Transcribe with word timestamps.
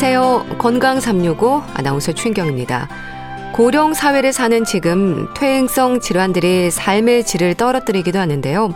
안녕하세요. 0.00 0.58
건강 0.58 1.00
365 1.00 1.60
아나운서 1.74 2.12
최인경입니다. 2.12 2.88
고령 3.52 3.94
사회를 3.94 4.32
사는 4.32 4.64
지금 4.64 5.26
퇴행성 5.34 5.98
질환들이 5.98 6.70
삶의 6.70 7.24
질을 7.24 7.54
떨어뜨리기도 7.56 8.20
하는데요. 8.20 8.72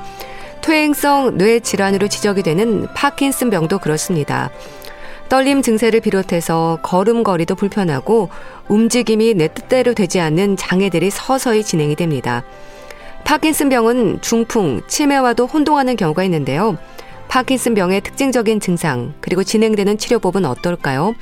퇴행성 0.62 1.38
뇌 1.38 1.60
질환으로 1.60 2.08
지적이 2.08 2.42
되는 2.42 2.88
파킨슨병도 2.96 3.78
그렇습니다. 3.78 4.50
떨림 5.28 5.62
증세를 5.62 6.00
비롯해서 6.00 6.80
걸음걸이도 6.82 7.54
불편하고 7.54 8.28
움직임이 8.66 9.32
내 9.34 9.46
뜻대로 9.46 9.94
되지 9.94 10.18
않는 10.18 10.56
장애들이 10.56 11.10
서서히 11.10 11.62
진행이 11.62 11.94
됩니다. 11.94 12.42
파킨슨병은 13.22 14.22
중풍, 14.22 14.80
치매와도 14.88 15.46
혼동하는 15.46 15.94
경우가 15.94 16.24
있는데요. 16.24 16.76
파킨슨병의 17.32 18.02
특징적인 18.02 18.60
증상, 18.60 19.14
그리고 19.22 19.42
진행되는 19.42 19.96
치료법은 19.96 20.44
어떨까요? 20.44 21.14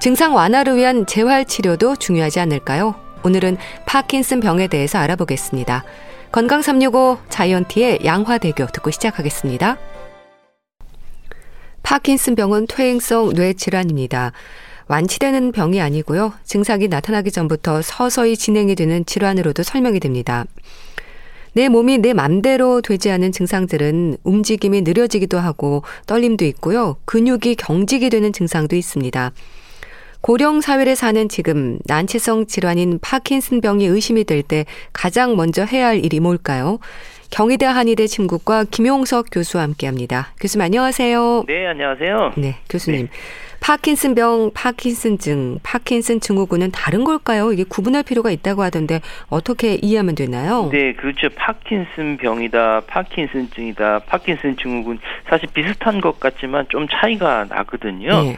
증상 0.00 0.36
완화를 0.36 0.76
위한 0.76 1.04
재활 1.04 1.44
치료도 1.44 1.96
중요하지 1.96 2.38
않을까요? 2.38 2.94
오늘은 3.24 3.56
파킨슨 3.84 4.38
병에 4.38 4.68
대해서 4.68 4.98
알아보겠습니다. 4.98 5.82
건강 6.30 6.62
365 6.62 7.18
자이언티의 7.28 8.04
양화대교 8.04 8.66
듣고 8.66 8.92
시작하겠습니다. 8.92 9.78
파킨슨 11.82 12.36
병은 12.36 12.68
퇴행성 12.68 13.34
뇌 13.34 13.52
질환입니다. 13.52 14.30
완치되는 14.86 15.50
병이 15.50 15.80
아니고요. 15.80 16.34
증상이 16.44 16.86
나타나기 16.86 17.32
전부터 17.32 17.82
서서히 17.82 18.36
진행이 18.36 18.76
되는 18.76 19.04
질환으로도 19.04 19.64
설명이 19.64 19.98
됩니다. 19.98 20.44
내 21.58 21.68
몸이 21.68 21.98
내 21.98 22.12
맘대로 22.12 22.80
되지 22.80 23.10
않은 23.10 23.32
증상들은 23.32 24.18
움직임이 24.22 24.82
느려지기도 24.82 25.40
하고 25.40 25.82
떨림도 26.06 26.44
있고요. 26.44 26.98
근육이 27.04 27.56
경직이 27.56 28.10
되는 28.10 28.32
증상도 28.32 28.76
있습니다. 28.76 29.32
고령 30.20 30.60
사회를 30.60 30.94
사는 30.94 31.28
지금 31.28 31.80
난치성 31.86 32.46
질환인 32.46 33.00
파킨슨병이 33.00 33.86
의심이 33.86 34.22
될 34.22 34.44
때 34.44 34.66
가장 34.92 35.34
먼저 35.34 35.64
해야 35.64 35.88
할 35.88 36.04
일이 36.04 36.20
뭘까요? 36.20 36.78
경희대 37.30 37.66
한의대 37.66 38.06
침구과 38.06 38.64
김용석 38.70 39.26
교수와 39.30 39.62
함께합니다. 39.64 40.28
교수님 40.40 40.64
안녕하세요. 40.64 41.44
네, 41.46 41.66
안녕하세요. 41.66 42.32
네, 42.36 42.56
교수님. 42.70 43.06
네. 43.06 43.10
파킨슨병, 43.60 44.52
파킨슨증, 44.54 45.58
파킨슨 45.62 46.20
증후군은 46.20 46.70
다른 46.70 47.04
걸까요? 47.04 47.52
이게 47.52 47.64
구분할 47.64 48.02
필요가 48.04 48.30
있다고 48.30 48.62
하던데 48.62 49.00
어떻게 49.28 49.74
이해하면 49.74 50.14
되나요? 50.14 50.70
네, 50.72 50.94
그렇죠. 50.94 51.28
파킨슨병이다, 51.34 52.82
파킨슨증이다, 52.86 54.00
파킨슨 54.06 54.56
증후군 54.56 55.00
사실 55.28 55.48
비슷한 55.52 56.00
것 56.00 56.20
같지만 56.20 56.66
좀 56.68 56.86
차이가 56.88 57.44
나거든요. 57.48 58.22
네. 58.22 58.36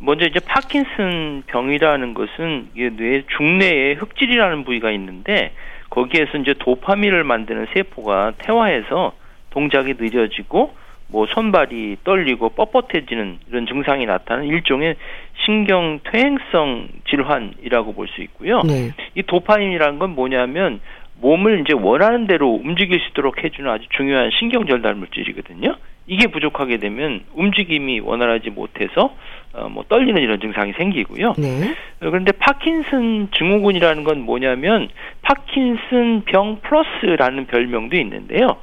먼저 0.00 0.26
이제 0.26 0.38
파킨슨 0.38 1.42
병이라는 1.46 2.14
것은 2.14 2.68
뇌 2.74 3.24
중뇌에 3.36 3.94
흑질이라는 3.94 4.64
부위가 4.64 4.92
있는데 4.92 5.52
거기에서 5.90 6.38
이제 6.38 6.54
도파민을 6.58 7.24
만드는 7.24 7.66
세포가 7.74 8.32
퇴화해서 8.38 9.12
동작이 9.50 9.94
느려지고 9.98 10.72
뭐 11.10 11.26
손발이 11.26 11.98
떨리고 12.04 12.50
뻣뻣해지는 12.50 13.36
이런 13.48 13.66
증상이 13.66 14.04
나타나는 14.04 14.48
일종의 14.48 14.96
신경 15.44 16.00
퇴행성 16.04 16.88
질환이라고 17.08 17.94
볼 17.94 18.08
수 18.08 18.20
있고요. 18.22 18.60
네. 18.62 18.90
이 19.14 19.22
도파민이라는 19.22 19.98
건 19.98 20.14
뭐냐면 20.14 20.80
몸을 21.20 21.60
이제 21.60 21.72
원하는 21.72 22.26
대로 22.26 22.50
움직일 22.50 23.00
수 23.00 23.08
있도록 23.10 23.42
해주는 23.42 23.68
아주 23.70 23.86
중요한 23.96 24.30
신경 24.38 24.66
전달 24.66 24.94
물질이거든요. 24.94 25.76
이게 26.06 26.26
부족하게 26.28 26.78
되면 26.78 27.24
움직임이 27.34 28.00
원활하지 28.00 28.50
못해서 28.50 29.14
어, 29.54 29.68
뭐 29.68 29.84
떨리는 29.88 30.20
이런 30.20 30.40
증상이 30.40 30.72
생기고요. 30.74 31.34
네. 31.38 31.74
그런데 32.00 32.32
파킨슨 32.32 33.28
증후군이라는 33.36 34.04
건 34.04 34.20
뭐냐면 34.20 34.88
파킨슨 35.22 36.22
병 36.26 36.60
플러스라는 36.60 37.46
별명도 37.46 37.96
있는데요. 37.96 38.56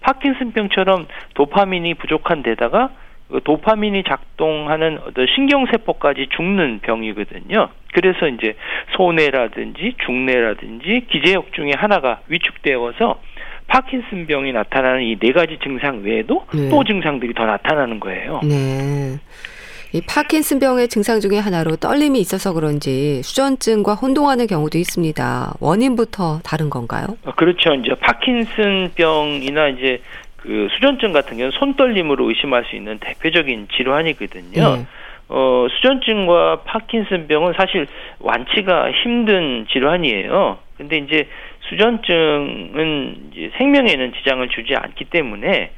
파킨슨 0.00 0.52
병처럼 0.52 1.06
도파민이 1.34 1.94
부족한 1.94 2.42
데다가 2.42 2.90
그 3.30 3.40
도파민이 3.42 4.02
작동하는 4.02 4.98
어떤 5.06 5.26
신경세포까지 5.34 6.26
죽는 6.36 6.80
병이거든요. 6.82 7.68
그래서 7.94 8.26
이제 8.28 8.56
소뇌라든지 8.96 9.94
중뇌라든지 10.04 11.06
기저역 11.08 11.52
중에 11.54 11.72
하나가 11.76 12.20
위축되어서 12.28 13.20
파킨슨 13.68 14.26
병이 14.26 14.52
나타나는 14.52 15.02
이 15.04 15.16
네 15.18 15.32
가지 15.32 15.58
증상 15.62 16.02
외에도 16.02 16.44
네. 16.52 16.68
또 16.68 16.84
증상들이 16.84 17.32
더 17.32 17.46
나타나는 17.46 18.00
거예요. 18.00 18.40
네. 18.42 19.16
이 19.94 20.00
파킨슨병의 20.00 20.88
증상 20.88 21.20
중에 21.20 21.38
하나로 21.38 21.76
떨림이 21.76 22.18
있어서 22.20 22.54
그런지 22.54 23.22
수전증과 23.22 23.94
혼동하는 23.94 24.46
경우도 24.46 24.78
있습니다. 24.78 25.54
원인부터 25.60 26.40
다른 26.42 26.70
건가요? 26.70 27.18
어, 27.26 27.32
그렇죠. 27.32 27.74
이제 27.74 27.94
파킨슨병이나 28.00 29.68
이제 29.68 30.00
그 30.36 30.68
수전증 30.74 31.12
같은 31.12 31.36
경우는 31.36 31.50
손떨림으로 31.58 32.26
의심할 32.28 32.64
수 32.64 32.74
있는 32.74 32.98
대표적인 33.00 33.68
질환이거든요. 33.76 34.76
네. 34.76 34.86
어, 35.28 35.66
수전증과 35.70 36.62
파킨슨병은 36.64 37.52
사실 37.58 37.86
완치가 38.18 38.90
힘든 38.90 39.66
질환이에요. 39.70 40.58
근데 40.78 40.96
이제 40.98 41.28
수전증은 41.68 43.30
이제 43.32 43.50
생명에는 43.58 44.14
지장을 44.14 44.48
주지 44.48 44.74
않기 44.74 45.04
때문에 45.04 45.70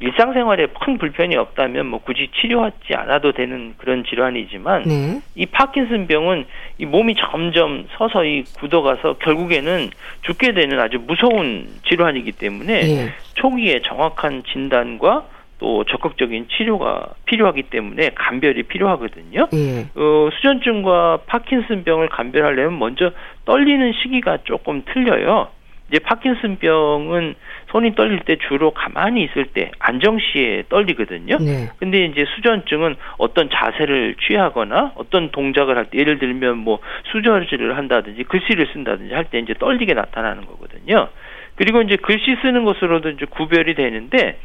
일상생활에 0.00 0.66
큰 0.80 0.98
불편이 0.98 1.36
없다면 1.36 1.86
뭐 1.86 2.00
굳이 2.00 2.28
치료하지 2.40 2.94
않아도 2.94 3.32
되는 3.32 3.74
그런 3.78 4.04
질환이지만 4.04 4.82
네. 4.82 5.20
이 5.36 5.46
파킨슨병은 5.46 6.44
이 6.78 6.86
몸이 6.86 7.14
점점 7.16 7.86
서서히 7.96 8.44
굳어가서 8.58 9.18
결국에는 9.18 9.90
죽게 10.22 10.54
되는 10.54 10.80
아주 10.80 10.98
무서운 10.98 11.68
질환이기 11.88 12.32
때문에 12.32 12.80
네. 12.80 13.08
초기에 13.34 13.82
정확한 13.82 14.42
진단과 14.52 15.26
또 15.62 15.84
적극적인 15.84 16.48
치료가 16.48 17.10
필요하기 17.26 17.62
때문에 17.64 18.10
감별이 18.16 18.64
필요하거든요. 18.64 19.46
네. 19.52 19.86
어, 19.94 20.28
수전증과 20.34 21.20
파킨슨병을 21.26 22.08
감별하려면 22.08 22.80
먼저 22.80 23.12
떨리는 23.44 23.92
시기가 24.02 24.38
조금 24.42 24.82
틀려요. 24.92 25.48
이제 25.88 26.00
파킨슨병은 26.00 27.34
손이 27.72 27.94
떨릴 27.94 28.20
때 28.20 28.36
주로 28.48 28.70
가만히 28.72 29.24
있을 29.24 29.46
때 29.46 29.70
안정 29.78 30.18
시에 30.18 30.64
떨리거든요. 30.68 31.38
네. 31.38 31.70
근데 31.78 32.04
이제 32.04 32.26
수전증은 32.36 32.96
어떤 33.16 33.48
자세를 33.50 34.16
취하거나 34.26 34.92
어떤 34.96 35.30
동작을 35.30 35.76
할 35.76 35.86
때 35.86 35.98
예를 35.98 36.18
들면 36.18 36.58
뭐 36.58 36.78
수저질을 37.10 37.76
한다든지 37.76 38.22
글씨를 38.24 38.68
쓴다든지 38.72 39.14
할 39.14 39.24
때 39.24 39.38
이제 39.38 39.54
떨리게 39.54 39.94
나타나는 39.94 40.46
거거든요. 40.46 41.08
그리고 41.56 41.80
이제 41.82 41.96
글씨 41.96 42.36
쓰는 42.42 42.64
것으로도 42.64 43.10
이제 43.10 43.24
구별이 43.28 43.74
되는데 43.74 44.38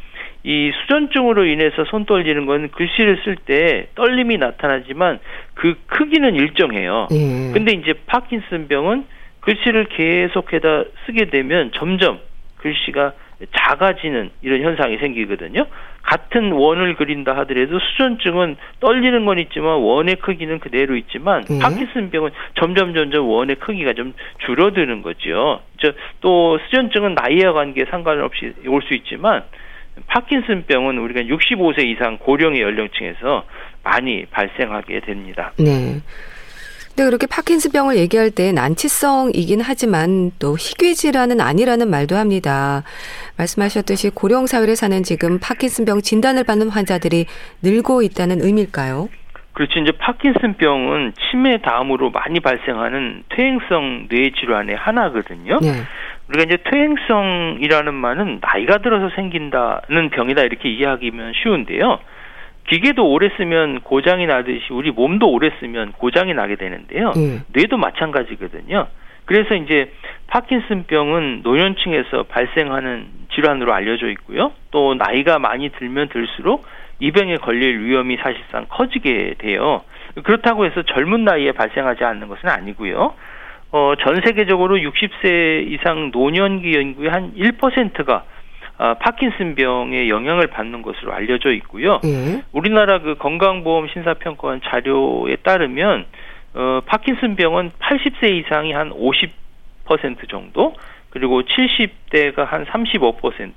이 0.43 0.71
수전증으로 0.81 1.45
인해서 1.45 1.83
손 1.85 2.05
떨리는 2.05 2.45
건 2.45 2.69
글씨를 2.69 3.21
쓸 3.25 3.35
때 3.35 3.87
떨림이 3.95 4.37
나타나지만 4.37 5.19
그 5.55 5.75
크기는 5.87 6.35
일정해요. 6.35 7.07
예. 7.11 7.51
근데 7.53 7.73
이제 7.73 7.93
파킨슨병은 8.05 9.05
글씨를 9.41 9.85
계속해다 9.85 10.83
쓰게 11.05 11.25
되면 11.25 11.71
점점 11.73 12.19
글씨가 12.59 13.13
작아지는 13.55 14.31
이런 14.41 14.61
현상이 14.61 14.97
생기거든요. 14.97 15.67
같은 16.01 16.51
원을 16.53 16.95
그린다 16.95 17.35
하더라도 17.37 17.79
수전증은 17.79 18.55
떨리는 18.79 19.25
건 19.25 19.37
있지만 19.39 19.75
원의 19.75 20.15
크기는 20.15 20.59
그대로 20.59 20.95
있지만 20.95 21.43
네. 21.43 21.59
파킨슨병은 21.59 22.31
점점 22.55 22.93
점점 22.93 23.27
원의 23.29 23.57
크기가 23.57 23.93
좀 23.93 24.13
줄어드는 24.45 25.01
거죠. 25.03 25.61
또 26.21 26.57
수전증은 26.65 27.13
나이와 27.13 27.53
관계 27.53 27.85
상관없이 27.85 28.53
올 28.67 28.81
수 28.81 28.93
있지만 28.95 29.43
파킨슨병은 30.07 30.97
우리가 30.99 31.21
65세 31.21 31.85
이상 31.85 32.17
고령의 32.19 32.61
연령층에서 32.61 33.45
많이 33.83 34.25
발생하게 34.25 35.01
됩니다. 35.01 35.51
네. 35.57 35.99
근데 36.97 37.11
그렇게 37.11 37.27
파킨슨병을 37.27 37.95
얘기할 37.97 38.31
때 38.31 38.51
난치성이긴 38.51 39.61
하지만 39.61 40.31
또 40.39 40.57
희귀 40.57 40.95
질환은 40.95 41.39
아니라는 41.39 41.91
말도 41.91 42.15
합니다. 42.15 42.81
말씀하셨듯이 43.37 44.09
고령 44.09 44.47
사회를 44.47 44.75
사는 44.75 45.03
지금 45.03 45.37
파킨슨병 45.39 46.01
진단을 46.01 46.43
받는 46.43 46.69
환자들이 46.69 47.27
늘고 47.61 48.01
있다는 48.01 48.41
의미일까요? 48.41 49.09
그렇죠. 49.53 49.79
이제 49.79 49.91
파킨슨병은 49.91 51.13
치매 51.29 51.61
다음으로 51.61 52.09
많이 52.09 52.39
발생하는 52.39 53.25
퇴행성 53.29 54.07
뇌 54.09 54.31
질환의 54.31 54.75
하나거든요. 54.75 55.59
네. 55.61 55.73
우리가 56.29 56.45
이제 56.45 56.57
퇴행성이라는 56.67 57.93
말은 57.93 58.39
나이가 58.41 58.79
들어서 58.79 59.15
생긴다는 59.15 60.09
병이다 60.09 60.41
이렇게 60.41 60.69
이해하기면 60.69 61.33
쉬운데요. 61.43 61.99
기계도 62.67 63.09
오래 63.09 63.29
쓰면 63.37 63.81
고장이 63.81 64.25
나듯이 64.27 64.71
우리 64.71 64.91
몸도 64.91 65.29
오래 65.29 65.51
쓰면 65.59 65.93
고장이 65.93 66.33
나게 66.33 66.55
되는데요. 66.55 67.13
음. 67.15 67.41
뇌도 67.53 67.77
마찬가지거든요. 67.77 68.87
그래서 69.25 69.55
이제 69.55 69.91
파킨슨병은 70.27 71.41
노년층에서 71.43 72.23
발생하는 72.23 73.07
질환으로 73.33 73.73
알려져 73.73 74.09
있고요. 74.11 74.51
또 74.71 74.95
나이가 74.95 75.39
많이 75.39 75.69
들면 75.69 76.09
들수록 76.09 76.65
이 76.99 77.11
병에 77.11 77.35
걸릴 77.35 77.79
위험이 77.79 78.17
사실상 78.17 78.65
커지게 78.69 79.35
돼요. 79.37 79.81
그렇다고 80.23 80.65
해서 80.65 80.81
젊은 80.83 81.23
나이에 81.25 81.51
발생하지 81.51 82.03
않는 82.03 82.27
것은 82.27 82.49
아니고요. 82.49 83.13
어, 83.71 83.93
전 83.99 84.21
세계적으로 84.23 84.77
60세 84.77 85.71
이상 85.71 86.11
노년기 86.11 86.73
연구의 86.73 87.09
한 87.09 87.33
1%가 87.35 88.23
아, 88.79 88.93
파킨슨병의 88.95 90.09
영향을 90.09 90.47
받는 90.47 90.83
것으로 90.83 91.11
알려져 91.13 91.51
있고요. 91.53 91.99
예. 92.05 92.43
우리나라 92.51 92.99
그 92.99 93.15
건강보험 93.15 93.87
심사평가원 93.87 94.61
자료에 94.65 95.37
따르면 95.37 96.05
어, 96.53 96.81
파킨슨병은 96.85 97.71
80세 97.79 98.31
이상이 98.31 98.71
한 98.73 98.91
50% 98.91 100.29
정도, 100.29 100.75
그리고 101.09 101.41
70대가 101.41 102.45
한 102.45 102.65
35%. 102.65 103.51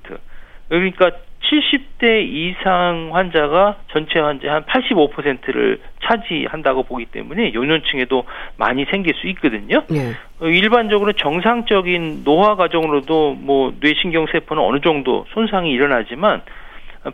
그러니까 0.69 1.11
70대 1.51 2.25
이상 2.29 3.11
환자가 3.13 3.77
전체 3.91 4.21
환자의 4.21 4.53
한 4.53 4.63
85%를 4.65 5.81
차지한다고 6.05 6.85
보기 6.85 7.07
때문에 7.07 7.53
요년층에도 7.53 8.25
많이 8.57 8.85
생길 8.87 9.15
수 9.15 9.27
있거든요. 9.29 9.83
네. 9.89 10.13
일반적으로 10.41 11.13
정상적인 11.13 12.23
노화 12.25 12.55
과정으로도 12.55 13.35
뭐 13.35 13.75
뇌신경 13.81 14.27
세포는 14.31 14.63
어느 14.63 14.81
정도 14.81 15.27
손상이 15.35 15.71
일어나지만 15.71 16.43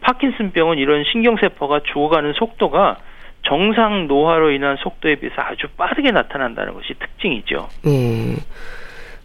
파킨슨병은 0.00 0.78
이런 0.78 1.04
신경 1.10 1.36
세포가 1.36 1.80
죽어가는 1.92 2.34
속도가 2.34 2.98
정상 3.42 4.06
노화로 4.08 4.50
인한 4.50 4.76
속도에 4.76 5.16
비해서 5.16 5.40
아주 5.40 5.68
빠르게 5.76 6.10
나타난다는 6.10 6.74
것이 6.74 6.94
특징이죠. 6.98 7.68
네. 7.84 8.36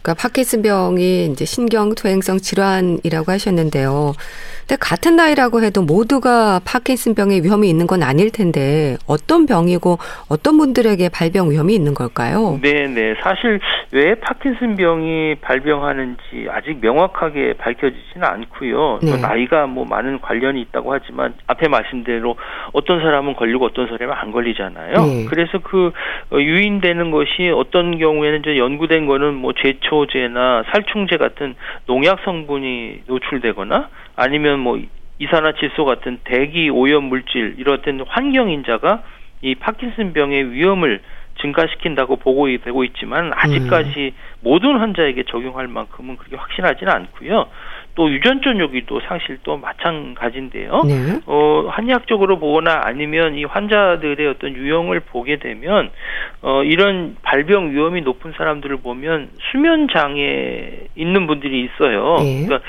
그러니까 0.02 0.20
파킨슨병이 0.20 1.26
이제 1.26 1.44
신경퇴행성 1.44 2.38
질환이라고 2.38 3.30
하셨는데요. 3.30 4.12
근데 4.72 4.80
같은 4.80 5.16
나이라고 5.16 5.62
해도 5.62 5.82
모두가 5.82 6.58
파킨슨병의 6.64 7.42
위험이 7.44 7.68
있는 7.68 7.86
건 7.86 8.02
아닐 8.02 8.30
텐데 8.32 8.96
어떤 9.06 9.44
병이고 9.44 9.98
어떤 10.30 10.56
분들에게 10.56 11.10
발병 11.10 11.50
위험이 11.50 11.74
있는 11.74 11.92
걸까요? 11.92 12.58
네, 12.62 12.86
네. 12.88 13.14
사실 13.22 13.60
왜 13.92 14.14
파킨슨병이 14.14 15.34
발병하는지 15.42 16.46
아직 16.48 16.78
명확하게 16.80 17.56
밝혀지지는 17.58 18.26
않고요. 18.26 19.00
네. 19.02 19.20
나이가 19.20 19.66
뭐 19.66 19.84
많은 19.84 20.22
관련이 20.22 20.62
있다고 20.62 20.94
하지만 20.94 21.34
앞에 21.48 21.68
말씀대로 21.68 22.36
어떤 22.72 23.00
사람은 23.00 23.34
걸리고 23.34 23.66
어떤 23.66 23.88
사람은 23.88 24.14
안 24.16 24.32
걸리잖아요. 24.32 24.94
네. 25.04 25.26
그래서 25.28 25.58
그 25.58 25.92
어, 26.30 26.38
유인되는 26.38 27.10
것이 27.10 27.50
어떤 27.54 27.98
경우에는 27.98 28.40
이제 28.40 28.56
연구된 28.56 29.04
거는 29.04 29.34
뭐 29.34 29.52
제초제나 29.52 30.64
살충제 30.72 31.18
같은 31.18 31.56
농약 31.84 32.20
성분이 32.24 33.02
노출되거나 33.06 33.90
아니면 34.16 34.60
뭐 34.60 34.80
이산화질소 35.18 35.84
같은 35.84 36.18
대기 36.24 36.70
오염 36.70 37.04
물질 37.04 37.54
이렇던 37.58 38.04
환경 38.08 38.50
인자가 38.50 39.02
이 39.40 39.54
파킨슨병의 39.54 40.52
위험을 40.52 41.00
증가시킨다고 41.40 42.16
보고 42.16 42.46
되고 42.58 42.84
있지만 42.84 43.32
아직까지 43.34 44.12
음. 44.14 44.16
모든 44.40 44.78
환자에게 44.78 45.24
적용할 45.24 45.66
만큼은 45.66 46.16
그렇게 46.16 46.36
확신하지는 46.36 46.92
않고요. 46.92 47.48
또 47.94 48.10
유전적 48.10 48.58
요기도 48.58 49.00
사실 49.00 49.38
또 49.42 49.58
마찬가지인데요. 49.58 50.82
네. 50.84 51.20
어, 51.26 51.66
한의학적으로 51.68 52.38
보거나 52.38 52.80
아니면 52.84 53.34
이 53.34 53.44
환자들의 53.44 54.26
어떤 54.28 54.54
유형을 54.54 55.00
보게 55.00 55.36
되면 55.36 55.90
어, 56.40 56.62
이런 56.62 57.16
발병 57.22 57.72
위험이 57.72 58.00
높은 58.00 58.32
사람들을 58.36 58.78
보면 58.78 59.30
수면 59.50 59.88
장애 59.92 60.86
있는 60.96 61.26
분들이 61.26 61.64
있어요. 61.64 62.16
네. 62.20 62.46
그러니까 62.46 62.68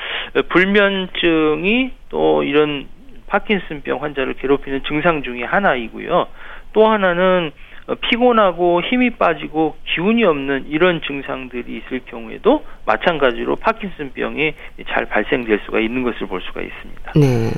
불면증이 0.50 1.92
또 2.10 2.44
이런 2.44 2.88
파킨슨병 3.28 4.04
환자를 4.04 4.34
괴롭히는 4.34 4.84
증상 4.88 5.24
중의 5.24 5.46
하나이고요. 5.46 6.28
또 6.74 6.88
하나는 6.88 7.52
어, 7.52 7.73
피곤하고 8.10 8.82
힘이 8.82 9.10
빠지고 9.12 9.76
기운이 9.94 10.24
없는 10.24 10.66
이런 10.70 11.02
증상들이 11.06 11.78
있을 11.78 12.02
경우에도 12.06 12.64
마찬가지로 12.86 13.58
파킨슨병이 13.58 14.54
잘 14.90 15.06
발생될 15.06 15.62
수가 15.66 15.80
있는 15.80 16.04
것을 16.04 16.28
볼 16.28 16.42
수가 16.42 16.62
있습니다. 16.62 17.12
네. 17.16 17.52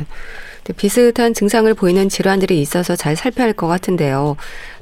비슷한 0.77 1.33
증상을 1.33 1.72
보이는 1.75 2.10
질환들이 2.10 2.60
있어서 2.60 2.95
잘 2.95 3.16
살펴야 3.16 3.45
할 3.48 3.54
것 3.54 3.68
같은데요. 3.68 4.36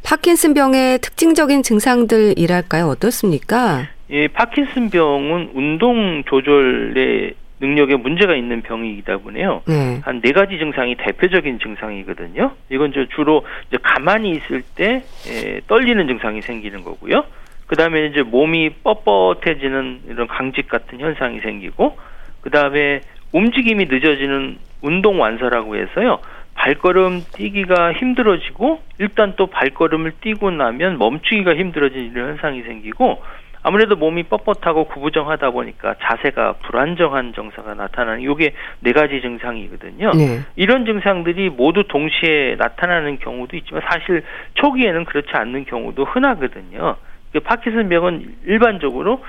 파킨슨병의 0.06 1.00
특징적인 1.00 1.62
증상들이랄까요? 1.62 2.88
어떻습니까? 2.88 3.88
예, 4.10 4.28
파킨슨병은 4.30 5.52
운동 5.54 6.24
조절에 6.26 7.34
능력에 7.64 7.96
문제가 7.96 8.36
있는 8.36 8.62
병이다 8.62 9.18
보네요. 9.18 9.62
네. 9.66 10.02
한네 10.04 10.34
가지 10.34 10.58
증상이 10.58 10.96
대표적인 10.96 11.60
증상이거든요. 11.60 12.52
이건 12.70 12.92
저 12.94 13.06
주로 13.06 13.46
이제 13.70 13.78
가만히 13.82 14.32
있을 14.32 14.62
때 14.76 15.04
에, 15.28 15.30
예, 15.30 15.62
떨리는 15.68 16.06
증상이 16.08 16.42
생기는 16.42 16.84
거고요. 16.84 17.24
그 17.68 17.78
다음에 17.78 18.08
이제 18.08 18.22
몸이 18.22 18.72
뻣뻣해지는 18.84 20.00
이런 20.10 20.28
강직 20.28 20.68
같은 20.68 21.00
현상이 21.00 21.40
생기고, 21.40 21.98
그 22.42 22.50
다음에 22.50 23.00
움직임이 23.32 23.86
늦어지는 23.86 24.58
운동 24.82 25.22
완서라고 25.22 25.78
해서요. 25.78 26.20
발걸음 26.56 27.24
뛰기가 27.34 27.94
힘들어지고 27.94 28.82
일단 29.00 29.34
또 29.38 29.48
발걸음을 29.48 30.12
뛰고 30.22 30.52
나면 30.52 30.98
멈추기가 30.98 31.56
힘들어지는 31.56 32.12
이런 32.12 32.30
현상이 32.32 32.62
생기고 32.62 33.22
아무래도 33.64 33.96
몸이 33.96 34.24
뻣뻣하고 34.24 34.90
구부정하다 34.90 35.52
보니까 35.52 35.96
자세가 36.02 36.56
불안정한 36.64 37.34
증상가 37.34 37.74
나타나는 37.74 38.22
이게 38.22 38.54
네 38.82 38.92
가지 38.92 39.22
증상이거든요. 39.22 40.12
네. 40.12 40.42
이런 40.56 40.86
증상들이 40.86 41.50
모두 41.50 41.86
동시에 41.88 42.56
나타나는 42.58 43.20
경우도 43.20 43.56
있지만 43.58 43.82
사실 43.90 44.24
초기에는 44.56 45.06
그렇지 45.06 45.30
않는 45.32 45.66
경우도 45.66 46.04
흔하거든요. 46.04 46.98
그 47.32 47.40
파킨슨병은 47.40 48.36
일반적으로 48.46 49.24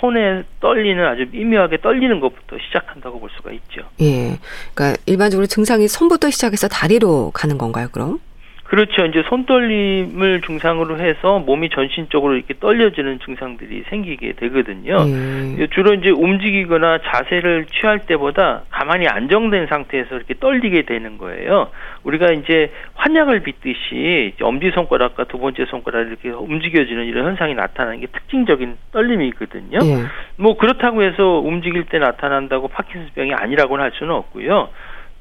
손에 0.00 0.42
떨리는 0.60 1.02
아주 1.06 1.26
미묘하게 1.30 1.78
떨리는 1.78 2.20
것부터 2.20 2.58
시작한다고 2.58 3.18
볼 3.18 3.30
수가 3.30 3.50
있죠. 3.52 3.80
예. 4.02 4.38
그러니까 4.74 5.00
일반적으로 5.06 5.46
증상이 5.46 5.88
손부터 5.88 6.28
시작해서 6.30 6.68
다리로 6.68 7.30
가는 7.32 7.56
건가요, 7.56 7.88
그럼? 7.92 8.18
그렇죠. 8.66 9.06
이제 9.06 9.22
손떨림을 9.28 10.40
증상으로 10.42 10.98
해서 10.98 11.38
몸이 11.38 11.70
전신적으로 11.70 12.34
이렇게 12.34 12.54
떨려지는 12.58 13.20
증상들이 13.24 13.84
생기게 13.88 14.32
되거든요. 14.32 14.96
음. 15.02 15.66
주로 15.72 15.94
이제 15.94 16.10
움직이거나 16.10 16.98
자세를 17.04 17.66
취할 17.66 18.00
때보다 18.00 18.62
가만히 18.70 19.06
안정된 19.06 19.68
상태에서 19.68 20.16
이렇게 20.16 20.34
떨리게 20.34 20.82
되는 20.82 21.16
거예요. 21.16 21.68
우리가 22.02 22.32
이제 22.32 22.72
환약을 22.94 23.40
빚듯이 23.40 24.34
엄지 24.42 24.72
손가락과 24.72 25.24
두 25.24 25.38
번째 25.38 25.64
손가락 25.66 26.08
이렇게 26.08 26.30
움직여지는 26.30 27.06
이런 27.06 27.26
현상이 27.26 27.54
나타나는 27.54 28.00
게 28.00 28.06
특징적인 28.06 28.76
떨림이거든요. 28.92 29.78
음. 29.78 30.06
뭐 30.36 30.56
그렇다고 30.56 31.02
해서 31.02 31.38
움직일 31.38 31.84
때 31.84 31.98
나타난다고 31.98 32.68
파킨슨병이 32.68 33.32
아니라고는 33.34 33.84
할 33.84 33.92
수는 33.94 34.12
없고요. 34.12 34.68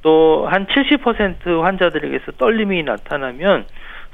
또 0.06 0.46
한 0.48 0.68
70% 0.68 1.62
환자들에게서 1.62 2.34
떨림이 2.38 2.84
나타나면 2.84 3.66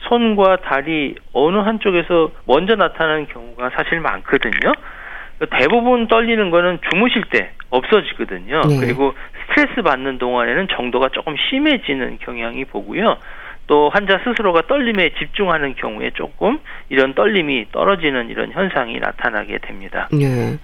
손과 0.08 0.58
다리 0.64 1.16
어느 1.34 1.58
한쪽에서 1.58 2.32
먼저 2.46 2.76
나타나는 2.76 3.28
경우가 3.28 3.72
사실 3.76 4.00
많거든요. 4.00 4.72
대부분 5.60 6.08
떨리는 6.08 6.50
거는 6.50 6.80
주무실 6.90 7.24
때 7.26 7.52
없어지거든요. 7.70 8.62
네. 8.62 8.78
그리고 8.80 9.14
스트레스 9.50 9.82
받는 9.82 10.18
동안에는 10.18 10.70
정도가 10.70 11.10
조금 11.10 11.36
심해지는 11.50 12.20
경향이 12.20 12.66
보고요. 12.66 13.18
또 13.68 13.90
환자 13.90 14.20
스스로가 14.24 14.64
떨림에 14.68 15.12
집중하는 15.20 15.76
경우에 15.76 16.12
조금 16.14 16.60
이런 16.90 17.14
떨림이 17.14 17.68
떨어지는 17.72 18.30
이런 18.30 18.52
현상이 18.52 19.00
나타나게 19.00 19.58
됩니다. 19.60 20.08
네. 20.12 20.58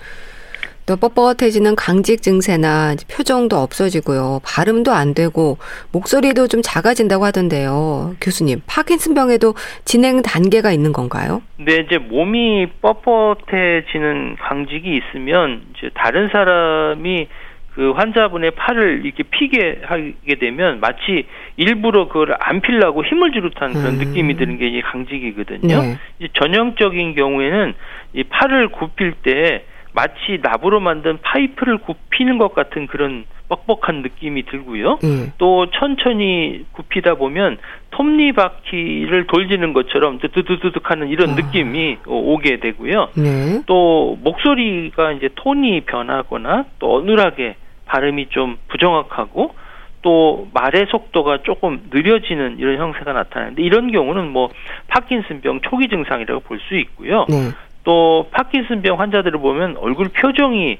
또 0.87 0.95
뻣뻣해지는 0.95 1.75
강직 1.77 2.21
증세나 2.21 2.95
표정도 3.13 3.57
없어지고요. 3.57 4.39
발음도 4.45 4.93
안 4.93 5.13
되고 5.13 5.57
목소리도 5.91 6.47
좀 6.47 6.61
작아진다고 6.63 7.25
하던데요. 7.25 8.15
교수님, 8.21 8.61
파킨슨병에도 8.65 9.53
진행 9.83 10.21
단계가 10.21 10.71
있는 10.71 10.93
건가요? 10.93 11.41
네, 11.57 11.83
이제 11.85 11.97
몸이 11.97 12.67
뻣뻣해지는 12.81 14.37
강직이 14.39 14.97
있으면 14.97 15.63
이제 15.75 15.89
다른 15.93 16.29
사람이 16.29 17.27
그 17.73 17.91
환자분의 17.91 18.51
팔을 18.51 19.01
이렇게 19.03 19.23
피게 19.23 19.81
하게 19.83 20.35
되면 20.39 20.79
마치 20.79 21.27
일부러 21.57 22.07
그걸 22.07 22.35
안 22.39 22.61
필라고 22.61 23.03
힘을 23.03 23.33
주는 23.33 23.51
그런 23.51 23.75
음. 23.75 23.97
느낌이 23.99 24.37
드는 24.37 24.57
게 24.57 24.67
이제 24.67 24.81
강직이거든요. 24.81 25.81
네. 25.81 25.97
이제 26.17 26.29
전형적인 26.33 27.13
경우에는 27.13 27.73
이 28.13 28.23
팔을 28.23 28.69
굽힐 28.69 29.13
때 29.21 29.65
마치 29.97 30.37
납으로 30.43 30.79
만든 30.79 31.17
파이프를 31.23 31.79
굽히는 31.79 32.37
것 32.37 32.53
같은 32.53 32.85
그런 32.85 33.25
뻑뻑한 33.49 34.03
느낌이 34.03 34.43
들고요. 34.43 34.99
음. 35.03 35.31
또 35.39 35.71
천천히 35.71 36.65
굽히다 36.73 37.15
보면 37.15 37.57
톱니바퀴를 37.89 39.25
돌리는 39.25 39.73
것처럼 39.73 40.19
드드드득 40.19 40.91
하는 40.91 41.07
이런 41.07 41.31
아. 41.31 41.33
느낌이 41.33 41.97
오게 42.05 42.59
되고요. 42.59 43.09
네. 43.15 43.63
또 43.65 44.19
목소리가 44.21 45.13
이제 45.13 45.29
톤이 45.33 45.81
변하거나 45.81 46.65
또 46.77 46.97
어눌하게 46.97 47.55
발음이 47.87 48.27
좀 48.29 48.57
부정확하고 48.67 49.55
또 50.03 50.47
말의 50.53 50.85
속도가 50.91 51.39
조금 51.41 51.81
느려지는 51.89 52.59
이런 52.59 52.77
형태가 52.77 53.13
나타나는데 53.13 53.63
이런 53.63 53.91
경우는 53.91 54.29
뭐 54.29 54.51
파킨슨병 54.89 55.61
초기 55.61 55.87
증상이라고 55.87 56.41
볼 56.41 56.59
수 56.69 56.75
있고요. 56.75 57.25
네. 57.29 57.49
또 57.87 58.27
파킨슨병 58.31 58.99
환자들을 58.99 59.39
보면 59.39 59.77
얼굴 59.77 60.09
표정이 60.09 60.77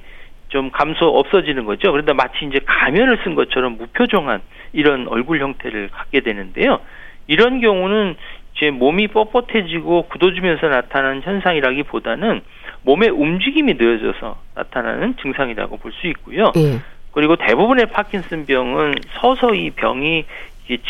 좀 0.50 0.72
감소 0.72 1.06
없어지는 1.06 1.64
거죠. 1.64 1.94
그런데 1.94 2.12
마치 2.12 2.46
이제 2.46 2.60
가면을 2.66 3.20
쓴 3.24 3.34
것처럼 3.34 3.78
무표정한 3.78 4.42
이런 4.74 5.08
얼굴 5.08 5.40
형태를 5.40 5.88
갖게 5.88 6.20
되는데요. 6.20 6.82
이런 7.28 7.62
경우는 7.62 8.18
이제 8.54 8.72
몸이 8.72 9.08
뻣뻣해지고 9.08 10.10
굳어지면서 10.10 10.68
나타나는 10.68 11.22
현상이라기보다는 11.22 12.42
몸의 12.82 13.10
움직임이 13.10 13.76
느려져서 13.76 14.38
나타나는 14.56 15.16
증상이라고 15.22 15.78
볼 15.78 15.94
수 15.94 16.08
있고요. 16.08 16.52
네. 16.56 16.80
그리고 17.14 17.38
대부분의 17.38 17.86
파킨슨 17.86 18.46
병은 18.46 18.96
서서히 19.22 19.70
병이 19.70 20.26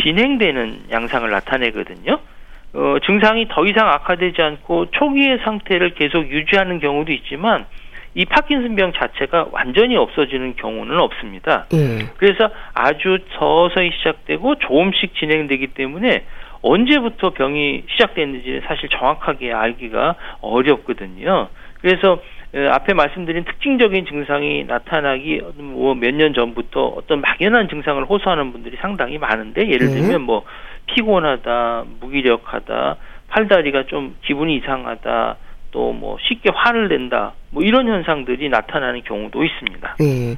진행되는 0.01 0.85
양상을 0.89 1.29
나타내거든요. 1.29 2.17
어, 2.73 2.97
증상이 3.05 3.47
더 3.49 3.65
이상 3.65 3.87
악화되지 3.87 4.41
않고 4.41 4.91
초기의 4.91 5.39
상태를 5.43 5.95
계속 5.95 6.29
유지하는 6.29 6.79
경우도 6.79 7.11
있지만 7.13 7.65
이 8.13 8.25
파킨슨병 8.25 8.93
자체가 8.93 9.47
완전히 9.51 9.95
없어지는 9.95 10.55
경우는 10.55 10.99
없습니다. 10.99 11.67
예. 11.73 12.07
그래서 12.17 12.49
아주 12.73 13.19
서서히 13.37 13.91
시작되고 13.97 14.55
조금씩 14.55 15.15
진행되기 15.15 15.67
때문에 15.67 16.25
언제부터 16.61 17.29
병이 17.31 17.83
시작됐는지 17.91 18.61
사실 18.65 18.89
정확하게 18.89 19.53
알기가 19.53 20.15
어렵거든요. 20.41 21.49
그래서 21.81 22.19
앞에 22.71 22.93
말씀드린 22.93 23.43
특징적인 23.43 24.05
증상이 24.07 24.63
나타나기 24.63 25.41
뭐몇년 25.55 26.33
전부터 26.33 26.87
어떤 26.97 27.21
막연한 27.21 27.69
증상을 27.69 28.03
호소하는 28.05 28.51
분들이 28.51 28.77
상당히 28.81 29.17
많은데 29.17 29.69
예를 29.69 29.87
네. 29.87 29.93
들면 29.93 30.21
뭐 30.21 30.43
피곤하다, 30.87 31.85
무기력하다, 32.01 32.95
팔다리가 33.29 33.85
좀 33.87 34.15
기분이 34.25 34.55
이상하다, 34.57 35.37
또 35.71 35.91
뭐 35.93 36.17
쉽게 36.21 36.49
화를 36.53 36.87
낸다, 36.87 37.33
뭐 37.51 37.61
이런 37.63 37.87
현상들이 37.87 38.49
나타나는 38.49 39.03
경우도 39.03 39.43
있습니다. 39.43 39.95
네. 39.99 40.35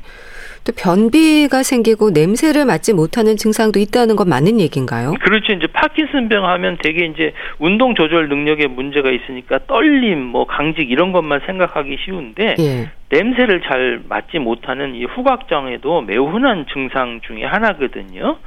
또 0.65 0.73
변비가 0.75 1.63
생기고 1.63 2.09
냄새를 2.11 2.65
맡지 2.65 2.93
못하는 2.93 3.37
증상도 3.37 3.79
있다는 3.79 4.15
건 4.15 4.27
맞는 4.27 4.59
얘기인가요? 4.59 5.13
그렇죠. 5.21 5.53
이제 5.53 5.67
파킨슨병 5.67 6.45
하면 6.45 6.77
되게 6.83 7.05
이제 7.05 7.33
운동 7.59 7.95
조절 7.95 8.27
능력에 8.27 8.67
문제가 8.67 9.09
있으니까 9.11 9.59
떨림, 9.67 10.21
뭐 10.21 10.45
강직 10.45 10.91
이런 10.91 11.11
것만 11.11 11.41
생각하기 11.45 11.97
쉬운데 12.03 12.55
예. 12.59 12.89
냄새를 13.09 13.61
잘 13.61 14.01
맡지 14.09 14.39
못하는 14.39 14.95
이 14.95 15.05
후각장애도 15.05 16.01
매우 16.01 16.27
흔한 16.29 16.65
증상 16.73 17.21
중에 17.25 17.45
하나거든요. 17.45 18.37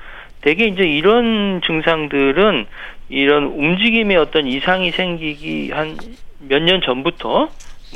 대개 0.42 0.66
이제 0.66 0.84
이런 0.84 1.60
증상들은 1.64 2.66
이런 3.08 3.44
움직임에 3.44 4.16
어떤 4.16 4.46
이상이 4.46 4.90
생기기 4.90 5.70
한 5.72 5.96
몇 6.48 6.60
년 6.60 6.80
전부터 6.80 7.48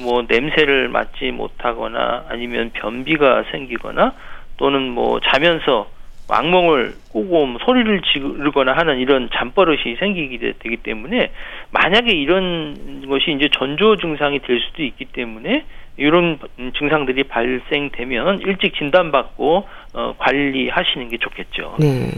뭐 0.03 0.25
냄새를 0.29 0.89
맡지 0.89 1.33
못하거나 1.33 2.27
아니면 2.29 2.71
변비가 2.75 3.43
생기거나 3.51 4.13
또는 4.57 4.91
뭐 4.91 5.19
자면서 5.21 5.89
악몽을 6.29 6.95
꾸고 7.13 7.47
뭐 7.47 7.59
소리를 7.65 8.03
지르거나 8.03 8.73
하는 8.73 8.99
이런 8.99 9.29
잠버릇이 9.33 9.97
생기게 9.99 10.55
되기 10.59 10.77
때문에 10.77 11.33
만약에 11.71 12.13
이런 12.13 13.05
것이 13.09 13.33
이제 13.33 13.49
전조 13.53 13.97
증상이 13.97 14.39
될 14.41 14.61
수도 14.61 14.83
있기 14.85 15.07
때문에 15.07 15.65
이런 15.97 16.39
증상들이 16.79 17.25
발생되면 17.25 18.41
일찍 18.41 18.75
진단받고 18.75 19.67
어, 19.95 20.15
관리하시는 20.19 21.09
게 21.09 21.19
좋겠죠. 21.19 21.77
네. 21.79 22.11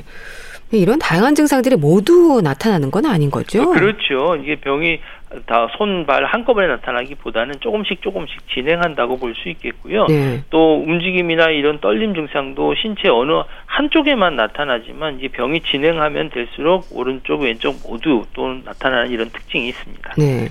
이런 0.70 0.98
다양한 0.98 1.34
증상들이 1.34 1.76
모두 1.76 2.40
나타나는 2.42 2.90
건 2.90 3.06
아닌 3.06 3.30
거죠? 3.30 3.70
그렇죠. 3.70 4.36
이게 4.36 4.56
병이 4.56 5.00
다 5.46 5.68
손발 5.76 6.24
한꺼번에 6.24 6.66
나타나기보다는 6.68 7.60
조금씩 7.60 8.02
조금씩 8.02 8.48
진행한다고 8.54 9.18
볼 9.18 9.34
수 9.34 9.48
있겠고요. 9.50 10.06
네. 10.06 10.42
또 10.50 10.82
움직임이나 10.82 11.50
이런 11.50 11.80
떨림 11.80 12.14
증상도 12.14 12.74
신체 12.74 13.08
어느 13.08 13.42
한쪽에만 13.66 14.36
나타나지만 14.36 15.20
이 15.20 15.28
병이 15.28 15.60
진행하면 15.60 16.30
될수록 16.30 16.86
오른쪽 16.90 17.42
왼쪽 17.42 17.76
모두 17.86 18.24
또 18.32 18.48
나타나는 18.64 19.10
이런 19.10 19.28
특징이 19.30 19.68
있습니다. 19.68 20.14
네. 20.16 20.48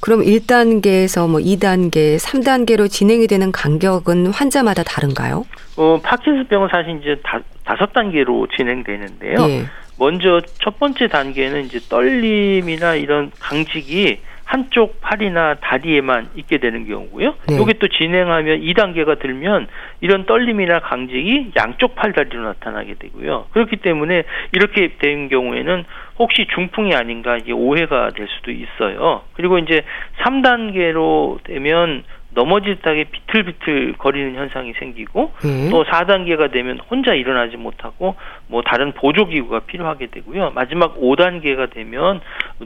그럼 0.00 0.20
1단계에서 0.20 1.28
뭐 1.28 1.40
2단계, 1.40 2.16
3단계로 2.18 2.88
진행이 2.90 3.26
되는 3.26 3.50
간격은 3.50 4.26
환자마다 4.28 4.82
다른가요? 4.82 5.44
어, 5.76 5.98
파킨슨병은 6.02 6.68
사실 6.70 6.98
이제 7.00 7.16
다, 7.24 7.40
다섯 7.64 7.92
단계로 7.92 8.46
진행되는데요. 8.56 9.46
네. 9.46 9.64
먼저 9.98 10.40
첫 10.62 10.78
번째 10.78 11.08
단계는 11.08 11.64
이제 11.64 11.78
떨림이나 11.80 12.94
이런 12.94 13.30
강직이 13.40 14.20
한쪽 14.48 15.02
팔이나 15.02 15.56
다리에만 15.60 16.30
있게 16.36 16.56
되는 16.56 16.86
경우고요. 16.86 17.34
네. 17.48 17.60
이게 17.60 17.74
또 17.74 17.86
진행하면 17.86 18.62
2단계가 18.62 19.18
들면 19.18 19.68
이런 20.00 20.24
떨림이나 20.24 20.80
강직이 20.80 21.52
양쪽 21.54 21.94
팔다리로 21.94 22.44
나타나게 22.44 22.94
되고요. 22.94 23.48
그렇기 23.50 23.76
때문에 23.76 24.22
이렇게 24.52 24.96
된 25.00 25.28
경우에는 25.28 25.84
혹시 26.18 26.46
중풍이 26.54 26.94
아닌가 26.94 27.36
이게 27.36 27.52
오해가 27.52 28.10
될 28.16 28.26
수도 28.38 28.50
있어요. 28.50 29.20
그리고 29.34 29.58
이제 29.58 29.82
3단계로 30.22 31.44
되면 31.44 32.04
넘어질 32.38 32.76
듯하게 32.76 33.04
비틀비틀 33.10 33.94
거리는 33.98 34.36
현상이 34.36 34.72
생기고 34.78 35.32
음. 35.44 35.68
또 35.72 35.82
4단계가 35.82 36.52
되면 36.52 36.78
혼자 36.88 37.12
일어나지 37.12 37.56
못하고 37.56 38.14
뭐 38.46 38.62
다른 38.62 38.92
보조기구가 38.92 39.60
필요하게 39.66 40.06
되고요. 40.06 40.52
마지막 40.54 41.00
5단계가 41.00 41.68
되면 41.68 42.20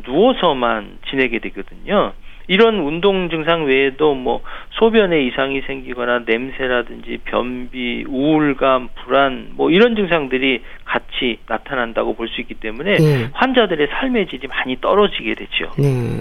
누워서만 0.07 0.99
지내게 1.09 1.39
되거든요. 1.39 2.13
이런 2.49 2.81
운동 2.81 3.31
증상 3.31 3.65
외에도 3.65 4.15
뭐 4.15 4.43
소변에 4.73 5.23
이상이 5.23 5.63
생기거나 5.63 6.25
냄새라든지 6.27 7.21
변비, 7.25 8.05
우울감, 8.07 8.91
불안 8.97 9.53
뭐 9.55 9.71
이런 9.71 9.97
증상들이 9.97 10.61
같이 10.85 11.39
나타난다고 11.49 12.15
볼 12.15 12.29
수 12.29 12.43
있기 12.43 12.55
때문에 12.55 12.97
네. 12.97 13.29
환자들의 13.33 13.89
삶의 13.91 14.27
질이 14.27 14.49
많이 14.49 14.77
떨어지게 14.83 15.35
되죠. 15.35 15.71
네. 15.79 16.19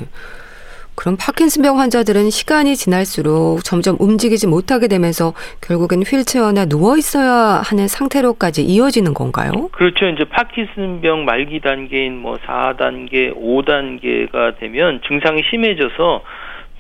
그럼 0.96 1.18
파킨슨병 1.20 1.80
환자들은 1.80 2.30
시간이 2.30 2.76
지날수록 2.76 3.64
점점 3.64 3.96
움직이지 4.00 4.48
못하게 4.48 4.88
되면서 4.88 5.34
결국엔 5.62 6.04
휠체어나 6.04 6.66
누워 6.66 6.98
있어야 6.98 7.62
하는 7.64 7.88
상태로까지 7.88 8.64
이어지는 8.64 9.14
건가요? 9.14 9.70
그렇죠. 9.72 10.08
이제 10.08 10.26
파킨슨병 10.26 11.26
말기 11.26 11.60
단계인 11.60 12.18
뭐 12.18 12.38
4단계, 12.38 13.36
5단계가 13.36 14.60
되면 14.60 15.02
증상이 15.08 15.44
심해져서 15.50 16.24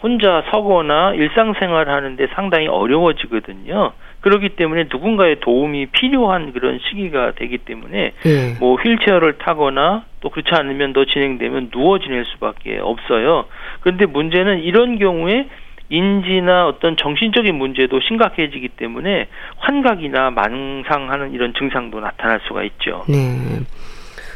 혼자 0.03 0.43
서거나 0.51 1.13
일상생활 1.13 1.89
하는데 1.89 2.27
상당히 2.33 2.67
어려워지거든요. 2.67 3.93
그렇기 4.21 4.49
때문에 4.49 4.85
누군가의 4.91 5.39
도움이 5.39 5.87
필요한 5.87 6.53
그런 6.53 6.79
시기가 6.79 7.33
되기 7.35 7.57
때문에 7.57 8.13
네. 8.23 8.55
뭐 8.59 8.75
휠체어를 8.75 9.39
타거나 9.39 10.05
또 10.21 10.29
그렇지 10.29 10.53
않으면 10.53 10.93
더 10.93 11.05
진행되면 11.05 11.71
누워 11.71 11.99
지낼 11.99 12.25
수밖에 12.25 12.77
없어요. 12.79 13.45
그런데 13.81 14.05
문제는 14.05 14.59
이런 14.59 14.97
경우에 14.97 15.47
인지나 15.89 16.67
어떤 16.67 16.95
정신적인 16.95 17.53
문제도 17.55 17.99
심각해지기 17.99 18.69
때문에 18.69 19.27
환각이나 19.57 20.31
망상하는 20.31 21.33
이런 21.33 21.53
증상도 21.53 21.99
나타날 21.99 22.39
수가 22.47 22.63
있죠. 22.63 23.03
네. 23.09 23.59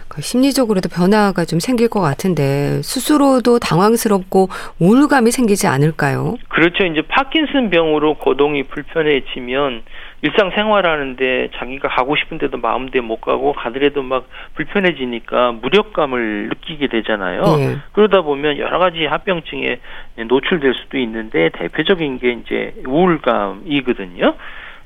그 0.07 0.21
심리적으로도 0.21 0.89
변화가 0.89 1.45
좀 1.45 1.59
생길 1.59 1.87
것 1.89 1.99
같은데 1.99 2.81
스스로도 2.83 3.59
당황스럽고 3.59 4.49
우울감이 4.79 5.31
생기지 5.31 5.67
않을까요? 5.67 6.35
그렇죠. 6.49 6.85
이제 6.85 7.01
파킨슨 7.01 7.69
병으로 7.69 8.15
거동이 8.15 8.63
불편해지면 8.63 9.83
일상생활하는데 10.21 11.49
자기가 11.55 11.89
가고 11.89 12.15
싶은데도 12.15 12.57
마음대로 12.57 13.03
못 13.03 13.21
가고 13.21 13.53
가더라도 13.53 14.01
막 14.01 14.27
불편해지니까 14.55 15.53
무력감을 15.53 16.49
느끼게 16.49 16.87
되잖아요. 16.87 17.41
네. 17.57 17.77
그러다 17.91 18.21
보면 18.21 18.57
여러 18.57 18.79
가지 18.79 19.05
합병증에 19.05 19.79
노출될 20.27 20.73
수도 20.73 20.97
있는데 20.97 21.49
대표적인 21.49 22.19
게 22.19 22.31
이제 22.31 22.73
우울감이거든요. 22.87 24.35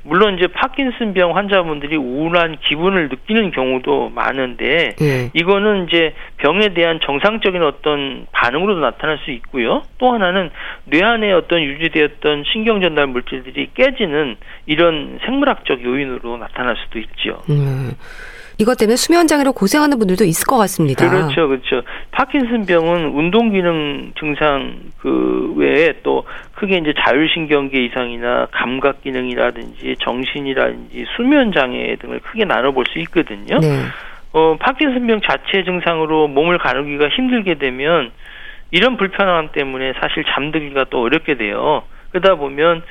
물론 0.03 0.38
이제 0.38 0.48
파킨슨병 0.48 1.36
환자분들이 1.36 1.96
우울한 1.98 2.58
기분을 2.68 3.10
느끼는 3.10 3.51
경우도 3.51 4.10
많은데 4.10 4.96
네. 4.98 5.29
이거는 5.34 5.88
이제 5.88 6.13
병에 6.38 6.74
대한 6.74 7.00
정상적인 7.03 7.62
어떤 7.62 8.25
반응으로도 8.32 8.79
나타날 8.79 9.20
수 9.25 9.32
있고요. 9.32 9.84
또 9.98 10.13
하나는 10.13 10.50
뇌 10.86 11.03
안에 11.03 11.32
어떤 11.34 11.62
유지되었던 11.62 12.44
신경 12.51 12.82
전달 12.82 13.08
물질들이 13.08 13.70
깨지는 13.74 14.38
이런 14.65 15.20
생물학적 15.25 15.84
요인으로 15.84 16.38
나타날 16.38 16.75
수도 16.77 17.00
있죠. 17.00 17.41
음. 17.50 17.94
이것 18.60 18.77
때문에 18.77 18.98
수면 18.98 19.25
장애로 19.25 19.53
고생하는 19.53 19.98
분들도 19.98 20.25
있을 20.25 20.46
것 20.46 20.58
같습니다. 20.58 21.10
그렇죠, 21.10 21.48
그렇죠. 21.48 21.82
파킨슨병은 22.12 23.06
운동 23.08 23.51
기능 23.51 24.12
증상 24.20 24.82
그 24.98 25.53
외에 25.56 25.94
또 26.03 26.25
크게 26.59 26.77
이제 26.77 26.93
자율신경계 26.97 27.85
이상이나 27.85 28.47
감각 28.51 29.01
기능이라든지 29.01 29.95
정신이라든지 29.99 31.05
수면 31.15 31.53
장애 31.53 31.95
등을 31.95 32.19
크게 32.19 32.43
나눠볼 32.43 32.85
수 32.89 32.99
있거든요. 32.99 33.59
네. 33.59 33.67
어, 34.33 34.57
파킨슨병 34.59 35.21
자체 35.21 35.63
증상으로 35.63 36.27
몸을 36.27 36.57
가누기가 36.57 37.07
힘들게 37.07 37.55
되면 37.55 38.11
이런 38.71 38.97
불편함 38.97 39.49
때문에 39.53 39.93
사실 40.01 40.25
잠들기가 40.25 40.85
또 40.89 41.01
어렵게 41.01 41.35
돼요. 41.35 41.83
그러다 42.11 42.35
보면 42.35 42.83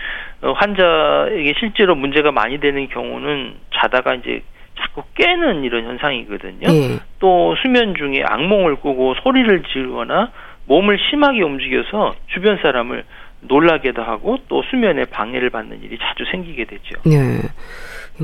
어, 0.42 0.52
환자에게 0.52 1.54
실제로 1.58 1.94
문제가 1.94 2.32
많이 2.32 2.58
되는 2.58 2.88
경우는 2.88 3.54
자다가 3.75 4.14
이제 4.14 4.40
자꾸 4.80 5.02
깨는 5.14 5.64
이런 5.64 5.84
현상이거든요. 5.84 6.68
예. 6.68 6.98
또 7.18 7.54
수면 7.62 7.94
중에 7.96 8.22
악몽을 8.25 8.76
꾸고 8.76 9.14
소리를 9.22 9.62
지르거나 9.64 10.30
몸을 10.66 10.98
심하게 11.10 11.42
움직여서 11.42 12.14
주변 12.28 12.58
사람을 12.62 13.04
놀라게도 13.40 14.02
하고 14.02 14.38
또 14.49 14.62
수면에 14.62 15.04
방해를 15.07 15.50
받는 15.50 15.83
일이 15.83 15.99
자주 15.99 16.25
생기게 16.30 16.64
되죠. 16.64 17.00
네. 17.04 17.40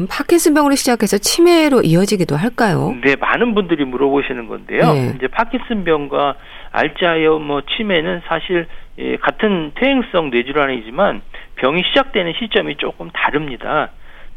파킨슨병으로 0.09 0.75
시작해서 0.75 1.19
치매로 1.19 1.83
이어지기도 1.83 2.37
할까요? 2.37 2.97
네, 3.03 3.15
많은 3.15 3.55
분들이 3.55 3.85
물어보시는 3.85 4.49
건데요. 4.49 4.93
네. 4.93 5.13
이제 5.17 5.29
파킨슨병과 5.29 6.35
알츠하이머 6.73 7.63
치매는 7.77 8.23
사실 8.27 8.67
예, 8.99 9.17
같은 9.17 9.73
퇴행성 9.77 10.31
뇌질환이지만 10.31 11.23
병이 11.57 11.83
시작되는 11.89 12.33
시점이 12.39 12.77
조금 12.77 13.11
다릅니다. 13.13 13.91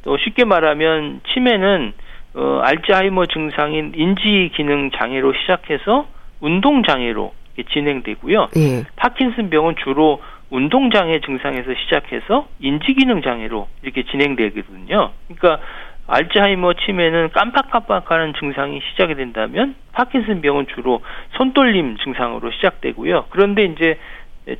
또 0.03 0.17
쉽게 0.17 0.45
말하면 0.45 1.21
치매는 1.33 1.93
어, 2.35 2.61
알츠하이머 2.63 3.25
증상인 3.27 3.93
인지 3.95 4.51
기능 4.55 4.91
장애로 4.91 5.33
시작해서 5.33 6.07
운동 6.39 6.83
장애로 6.83 7.33
진행되고요. 7.73 8.49
예. 8.57 8.83
파킨슨 8.95 9.49
병은 9.49 9.75
주로 9.83 10.21
운동 10.49 10.89
장애 10.91 11.19
증상에서 11.19 11.73
시작해서 11.83 12.47
인지 12.59 12.93
기능 12.93 13.21
장애로 13.21 13.67
이렇게 13.81 14.03
진행되거든요. 14.03 15.11
그러니까 15.27 15.63
알츠하이머 16.07 16.73
치매는 16.73 17.31
깜빡깜빡하는 17.31 18.33
증상이 18.39 18.79
시작이 18.91 19.15
된다면 19.15 19.75
파킨슨병은 19.91 20.67
주로 20.73 21.01
손떨림 21.35 21.97
증상으로 21.97 22.51
시작되고요. 22.51 23.25
그런데 23.29 23.65
이제 23.65 23.99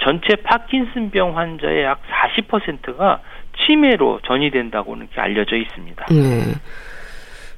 전체 0.01 0.36
파킨슨병 0.36 1.38
환자의 1.38 1.84
약 1.84 2.01
40%가 2.10 3.22
치매로 3.65 4.20
전이된다고는 4.25 5.08
알려져 5.15 5.56
있습니다. 5.56 6.06
네. 6.10 6.53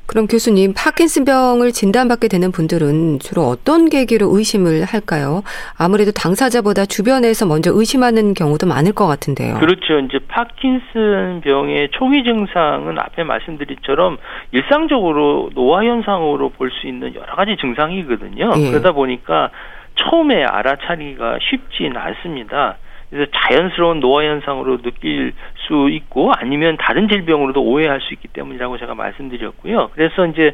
그럼 0.10 0.25
교수님, 0.25 0.74
파킨슨병을 0.75 1.72
진단받게 1.72 2.30
되는 2.30 2.51
분들은 2.51 3.20
주로 3.20 3.44
어떤 3.44 3.89
계기로 3.89 4.36
의심을 4.36 4.84
할까요? 4.84 5.44
아무래도 5.78 6.10
당사자보다 6.12 6.88
주변에서 6.88 7.46
먼저 7.46 7.70
의심하는 7.72 8.34
경우도 8.34 8.66
많을 8.66 8.92
것 8.94 9.06
같은데요. 9.06 9.60
그렇죠. 9.60 10.00
이제 10.00 10.18
파킨슨병의 10.28 11.89
초기 11.92 12.24
증상은 12.24 12.98
앞에 12.98 13.24
말씀드린처럼 13.24 14.18
일상적으로 14.51 15.51
노화 15.54 15.84
현상으로 15.84 16.50
볼 16.58 16.72
수 16.72 16.88
있는 16.88 17.13
여러 17.13 17.36
가지 17.36 17.56
증상이거든요. 17.62 18.54
예. 18.58 18.70
그러다 18.72 18.94
보니까 18.94 19.51
처음에 19.96 20.44
알아차리기가 20.44 21.38
쉽진 21.42 21.96
않습니다. 21.96 22.78
그래서 23.12 23.30
자연스러운 23.36 24.00
노화 24.00 24.24
현상으로 24.24 24.82
느낄 24.82 25.34
수 25.70 25.90
있고 25.92 26.34
아니면 26.36 26.76
다른 26.78 27.08
질병으로도 27.08 27.62
오해할 27.62 28.02
수 28.02 28.13
있기 28.15 28.28
때문이라고 28.30 28.80
제가 28.80 28.96
말씀드렸고요. 28.96 29.91
그래서 29.93 30.26
이제 30.26 30.54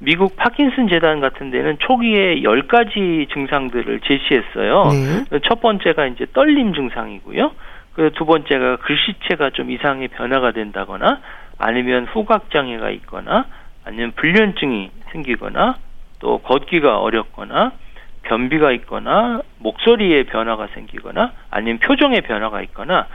미국 0.00 0.36
파킨슨 0.36 0.88
재단 0.88 1.20
같은 1.20 1.50
데는 1.50 1.78
초기에 1.78 2.42
10가지 2.42 3.32
증상들을 3.32 4.00
제시했어요. 4.00 4.90
네. 5.30 5.38
첫 5.48 5.60
번째가 5.60 6.06
이제 6.08 6.26
떨림 6.34 6.74
증상이고요. 6.74 7.52
그두 7.94 8.26
번째가 8.26 8.76
글씨체가 8.76 9.50
좀 9.50 9.70
이상의 9.70 10.08
변화가 10.08 10.50
된다거나 10.50 11.20
아니면 11.58 12.04
후각 12.04 12.50
장애가 12.50 12.90
있거나 12.90 13.46
아니면 13.84 14.12
불면증이 14.16 14.90
생기거나 15.12 15.76
또 16.18 16.38
걷기가 16.38 16.98
어렵거나 16.98 17.72
변비가 18.22 18.72
있거나 18.72 19.40
목소리에 19.60 20.24
변화가 20.24 20.68
생기거나 20.74 21.32
아니면 21.50 21.78
표정에 21.78 22.20
변화가 22.20 22.60
있거나 22.62 23.06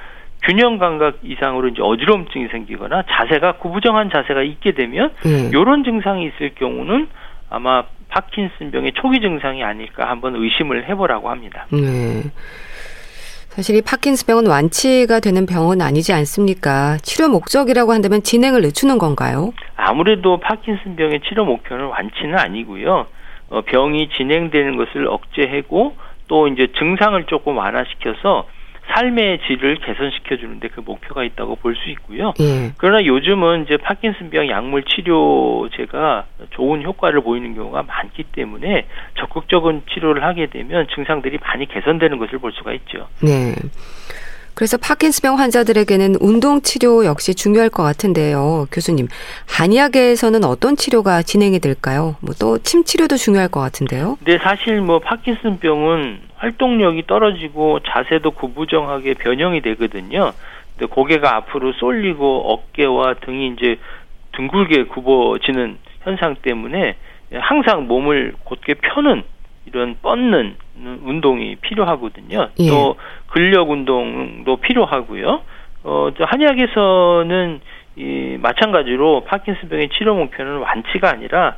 균형 0.44 0.78
감각 0.80 1.20
이상으로 1.24 1.70
이제 1.70 1.82
어지럼증이 1.82 2.48
생기거나 2.48 3.04
자세가 3.10 3.54
구부정한 3.58 4.10
자세가 4.10 4.42
있게 4.44 4.72
되면 4.72 5.12
음. 5.26 5.52
이런 5.54 5.84
증상이 5.84 6.26
있을 6.26 6.56
경우는 6.56 7.08
아마 7.50 7.84
파킨슨병의 8.10 8.94
초기 8.96 9.20
증상이 9.22 9.64
아닐까 9.64 10.10
한번 10.10 10.36
의심을 10.36 10.88
해보라고 10.90 11.30
합니다. 11.30 11.66
네. 11.72 12.24
사실 13.50 13.76
이 13.76 13.82
파킨슨병은 13.82 14.48
완치가 14.48 15.20
되는 15.20 15.46
병은 15.46 15.82
아니지 15.82 16.14
않습니까? 16.14 16.98
치료 17.04 17.28
목적이라고 17.28 17.92
한다면 17.92 18.24
진행을 18.24 18.62
늦추는 18.62 18.98
건가요? 18.98 19.52
아무래도 19.76 20.40
파킨슨병의 20.40 21.22
치료 21.28 21.44
목표는 21.46 21.86
완치는 21.86 22.40
아니고요. 22.40 23.08
어, 23.50 23.62
병이 23.62 24.10
진행되는 24.16 24.78
것을 24.78 25.08
억제하고 25.08 25.96
또 26.28 26.48
이제 26.48 26.68
증상을 26.80 27.22
조금 27.26 27.58
완화시켜서 27.58 28.48
삶의 28.94 29.40
질을 29.48 29.78
개선시켜 29.78 30.38
주는데 30.38 30.68
그 30.70 30.82
목표가 30.82 31.24
있다고 31.24 31.56
볼 31.56 31.72
수 31.76 31.90
있고요. 31.92 32.34
예. 32.40 32.74
그러나 32.78 33.04
요즘은 33.06 33.64
이제 33.64 33.78
파킨슨병 33.78 34.50
약물 34.50 34.84
치료제가 34.84 36.26
좋은 36.52 36.84
효과를 36.84 37.22
보이는 37.22 37.56
경우가 37.56 37.84
많기 37.84 38.24
때문에 38.24 38.86
적극적인 39.18 39.84
치료를 39.92 40.24
하게 40.24 40.48
되면 40.48 40.88
증상들이 40.94 41.40
많이 41.42 41.66
개선되는 41.66 42.18
것을 42.18 42.40
볼 42.40 42.52
수가 42.52 42.74
있죠. 42.74 43.08
네. 43.22 43.56
그래서 44.54 44.78
파킨스병 44.78 45.40
환자들에게는 45.40 46.16
운동 46.20 46.62
치료 46.62 47.06
역시 47.06 47.34
중요할 47.34 47.70
것 47.70 47.84
같은데요. 47.84 48.68
교수님, 48.72 49.08
한의학에서는 49.48 50.44
어떤 50.44 50.76
치료가 50.76 51.22
진행이 51.22 51.60
될까요? 51.60 52.16
뭐 52.22 52.34
또 52.40 52.58
침 52.60 52.84
치료도 52.84 53.18
중요할 53.18 53.48
것 53.50 53.60
같은데요. 53.60 54.18
네, 54.26 54.38
사실 54.38 54.82
뭐 54.82 55.00
파킨슨병은 55.00 56.20
활동력이 56.36 57.08
떨어지고 57.08 57.80
자세도 57.88 58.32
구부정하게 58.32 59.14
변형이 59.16 59.62
되거든요. 59.62 60.34
근데 60.78 60.92
고개가 60.94 61.36
앞으로 61.38 61.74
쏠리고 61.74 62.52
어깨와 62.54 63.16
등이 63.26 63.56
이제 63.58 63.78
둥글게 64.34 64.86
굽어지는 64.86 65.78
현상 66.02 66.36
때문에 66.42 66.96
항상 67.34 67.88
몸을 67.88 68.34
곧게 68.44 68.74
펴는 68.76 69.24
이런 69.66 69.96
뻗는 70.02 70.56
운동이 71.04 71.56
필요하거든요. 71.58 72.50
예. 72.60 72.68
또 72.68 72.96
근력 73.28 73.70
운동도 73.70 74.58
필요하고요. 74.58 75.42
어, 75.84 76.10
한의학에서는 76.20 77.62
이 77.98 78.38
마찬가지로 78.42 79.26
파킨슨병의 79.26 79.90
치료 79.90 80.16
목표는 80.16 80.58
완치가 80.60 81.10
아니라 81.10 81.58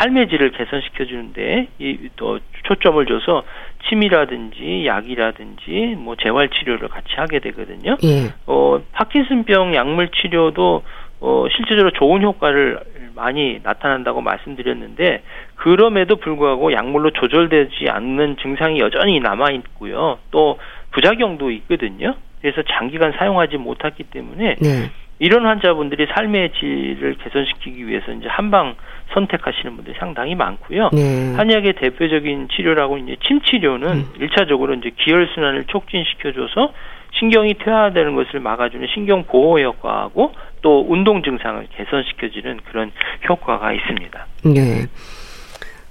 삶의 0.00 0.28
질을 0.28 0.50
개선시켜 0.52 1.04
주는데 1.04 1.68
이 1.78 2.08
또 2.16 2.40
초점을 2.64 3.04
줘서 3.06 3.44
침이라든지 3.88 4.86
약이라든지 4.86 5.94
뭐 5.98 6.16
재활 6.16 6.48
치료를 6.48 6.88
같이 6.88 7.14
하게 7.16 7.38
되거든요. 7.38 7.96
예. 8.02 8.32
어 8.46 8.80
파킨슨병 8.92 9.74
약물 9.74 10.08
치료도 10.10 10.82
어 11.20 11.46
실제적으로 11.54 11.90
좋은 11.92 12.22
효과를 12.22 12.80
많이 13.18 13.60
나타난다고 13.62 14.20
말씀드렸는데 14.20 15.22
그럼에도 15.56 16.16
불구하고 16.16 16.72
약물로 16.72 17.10
조절되지 17.10 17.90
않는 17.90 18.36
증상이 18.40 18.78
여전히 18.78 19.20
남아 19.20 19.50
있고요. 19.50 20.18
또 20.30 20.58
부작용도 20.92 21.50
있거든요. 21.50 22.14
그래서 22.40 22.62
장기간 22.62 23.12
사용하지 23.12 23.56
못했기 23.56 24.04
때문에 24.04 24.56
네. 24.60 24.90
이런 25.18 25.44
환자분들이 25.46 26.06
삶의 26.14 26.52
질을 26.60 27.16
개선시키기 27.16 27.88
위해서 27.88 28.12
이제 28.12 28.28
한방 28.28 28.76
선택하시는 29.12 29.74
분들이 29.74 29.96
상당히 29.98 30.36
많고요. 30.36 30.90
네. 30.92 31.34
한약의 31.34 31.72
대표적인 31.74 32.48
치료라고 32.54 32.98
이제 32.98 33.16
침 33.26 33.40
치료는 33.40 33.88
음. 33.88 34.12
일차적으로 34.20 34.74
이제 34.74 34.92
기혈 34.96 35.28
순환을 35.34 35.64
촉진시켜줘서 35.64 36.72
신경이 37.18 37.54
퇴화되는 37.54 38.14
것을 38.14 38.38
막아주는 38.38 38.86
신경 38.94 39.24
보호 39.24 39.58
효과하고 39.58 40.32
또 40.62 40.86
운동 40.88 41.22
증상을 41.22 41.66
개선시켜주는 41.76 42.60
그런 42.64 42.92
효과가 43.28 43.72
있습니다. 43.72 44.26
네. 44.44 44.86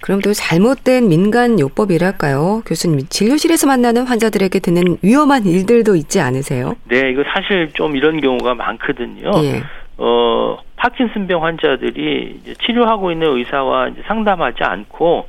그럼 0.01 0.21
또 0.21 0.31
잘못된 0.31 1.09
민간 1.09 1.59
요법이랄까요? 1.59 2.61
교수님, 2.65 3.07
진료실에서 3.09 3.67
만나는 3.67 4.05
환자들에게 4.05 4.59
드는 4.59 4.97
위험한 5.01 5.45
일들도 5.45 5.95
있지 5.95 6.19
않으세요? 6.19 6.75
네, 6.85 7.09
이거 7.11 7.23
사실 7.33 7.71
좀 7.73 7.95
이런 7.95 8.21
경우가 8.21 8.53
많거든요. 8.53 9.31
예. 9.43 9.63
어, 9.97 10.57
파킨슨병 10.75 11.43
환자들이 11.43 12.41
치료하고 12.63 13.11
있는 13.11 13.35
의사와 13.37 13.89
상담하지 14.05 14.63
않고 14.63 15.27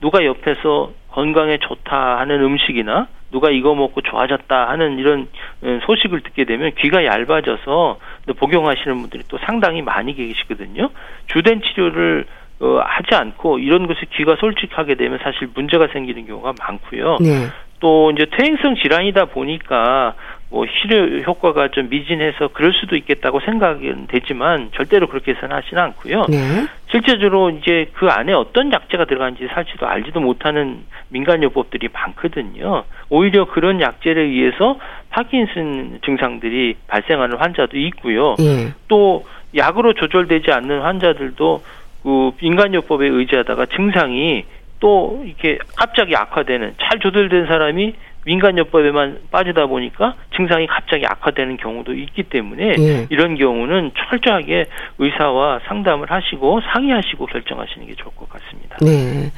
누가 0.00 0.24
옆에서 0.24 0.92
건강에 1.10 1.58
좋다 1.58 2.18
하는 2.18 2.42
음식이나 2.42 3.08
누가 3.30 3.50
이거 3.50 3.74
먹고 3.74 4.00
좋아졌다 4.00 4.68
하는 4.68 4.98
이런 4.98 5.28
어, 5.62 5.78
소식을 5.86 6.20
듣게 6.22 6.44
되면 6.44 6.72
귀가 6.78 7.04
얇아져서 7.04 7.98
복용하시는 8.36 8.96
분들이 8.98 9.22
또 9.28 9.38
상당히 9.38 9.82
많이 9.82 10.14
계시거든요. 10.14 10.90
주된 11.26 11.62
치료를 11.62 12.26
어, 12.60 12.80
하지 12.84 13.14
않고 13.14 13.58
이런 13.58 13.86
것에 13.86 14.00
귀가 14.14 14.36
솔직하게 14.36 14.96
되면 14.96 15.18
사실 15.22 15.48
문제가 15.54 15.88
생기는 15.92 16.26
경우가 16.26 16.54
많고요. 16.58 17.18
네. 17.20 17.48
또 17.80 18.10
이제 18.10 18.26
퇴행성 18.36 18.76
질환이다 18.76 19.26
보니까 19.26 20.14
뭐 20.50 20.66
치료 20.66 21.20
효과가 21.22 21.68
좀 21.68 21.88
미진해서 21.88 22.48
그럴 22.48 22.72
수도 22.72 22.96
있겠다고 22.96 23.40
생각은 23.40 24.08
되지만 24.08 24.70
절대로 24.74 25.06
그렇게 25.06 25.32
해서는 25.32 25.54
하지는 25.54 25.82
않고요. 25.82 26.26
네. 26.28 26.66
실제적으로 26.90 27.50
이제 27.50 27.88
그 27.94 28.08
안에 28.08 28.32
어떤 28.32 28.72
약재가 28.72 29.04
들어간지 29.04 29.46
살지도 29.54 29.86
알지도 29.86 30.18
못하는 30.18 30.80
민간 31.08 31.42
요법들이 31.44 31.88
많거든요. 31.92 32.82
오히려 33.08 33.44
그런 33.44 33.80
약재를 33.80 34.24
의해서 34.24 34.78
파킨슨 35.10 36.00
증상들이 36.04 36.74
발생하는 36.88 37.36
환자도 37.36 37.78
있고요. 37.78 38.34
네. 38.38 38.72
또 38.88 39.24
약으로 39.56 39.92
조절되지 39.92 40.50
않는 40.50 40.80
환자들도 40.80 41.62
그 42.02 42.30
민간 42.40 42.74
요법에 42.74 43.06
의지하다가 43.06 43.66
증상이 43.66 44.44
또 44.80 45.22
이렇게 45.24 45.58
갑자기 45.76 46.16
악화되는 46.16 46.74
잘 46.80 46.98
조절된 46.98 47.46
사람이 47.46 47.94
민간요법에만 48.24 49.20
빠지다 49.30 49.66
보니까 49.66 50.14
증상이 50.36 50.66
갑자기 50.66 51.06
악화되는 51.06 51.56
경우도 51.56 51.94
있기 51.94 52.24
때문에 52.24 52.74
예. 52.78 53.06
이런 53.10 53.36
경우는 53.36 53.92
철저하게 53.96 54.66
의사와 54.98 55.60
상담을 55.66 56.10
하시고 56.10 56.60
상의하시고 56.72 57.26
결정하시는 57.26 57.86
게 57.86 57.94
좋을 57.94 58.14
것 58.14 58.28
같습니다. 58.28 58.76
네. 58.80 59.30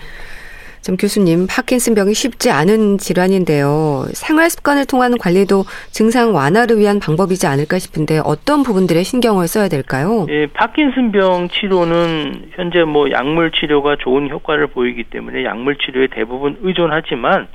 좀 0.82 0.96
교수님, 0.96 1.46
파킨슨병이 1.48 2.12
쉽지 2.12 2.50
않은 2.50 2.98
질환인데요. 2.98 4.06
생활 4.14 4.50
습관을 4.50 4.84
통한 4.84 5.16
관리도 5.16 5.64
증상 5.92 6.34
완화를 6.34 6.76
위한 6.78 6.98
방법이지 6.98 7.46
않을까 7.46 7.78
싶은데 7.78 8.20
어떤 8.24 8.64
부분들에 8.64 9.04
신경을 9.04 9.46
써야 9.46 9.68
될까요? 9.68 10.26
예, 10.28 10.48
파킨슨병 10.48 11.50
치료는 11.50 12.50
현재 12.56 12.82
뭐 12.82 13.12
약물 13.12 13.52
치료가 13.52 13.94
좋은 13.96 14.28
효과를 14.28 14.66
보이기 14.66 15.04
때문에 15.04 15.44
약물 15.44 15.78
치료에 15.78 16.08
대부분 16.08 16.58
의존하지만 16.62 17.46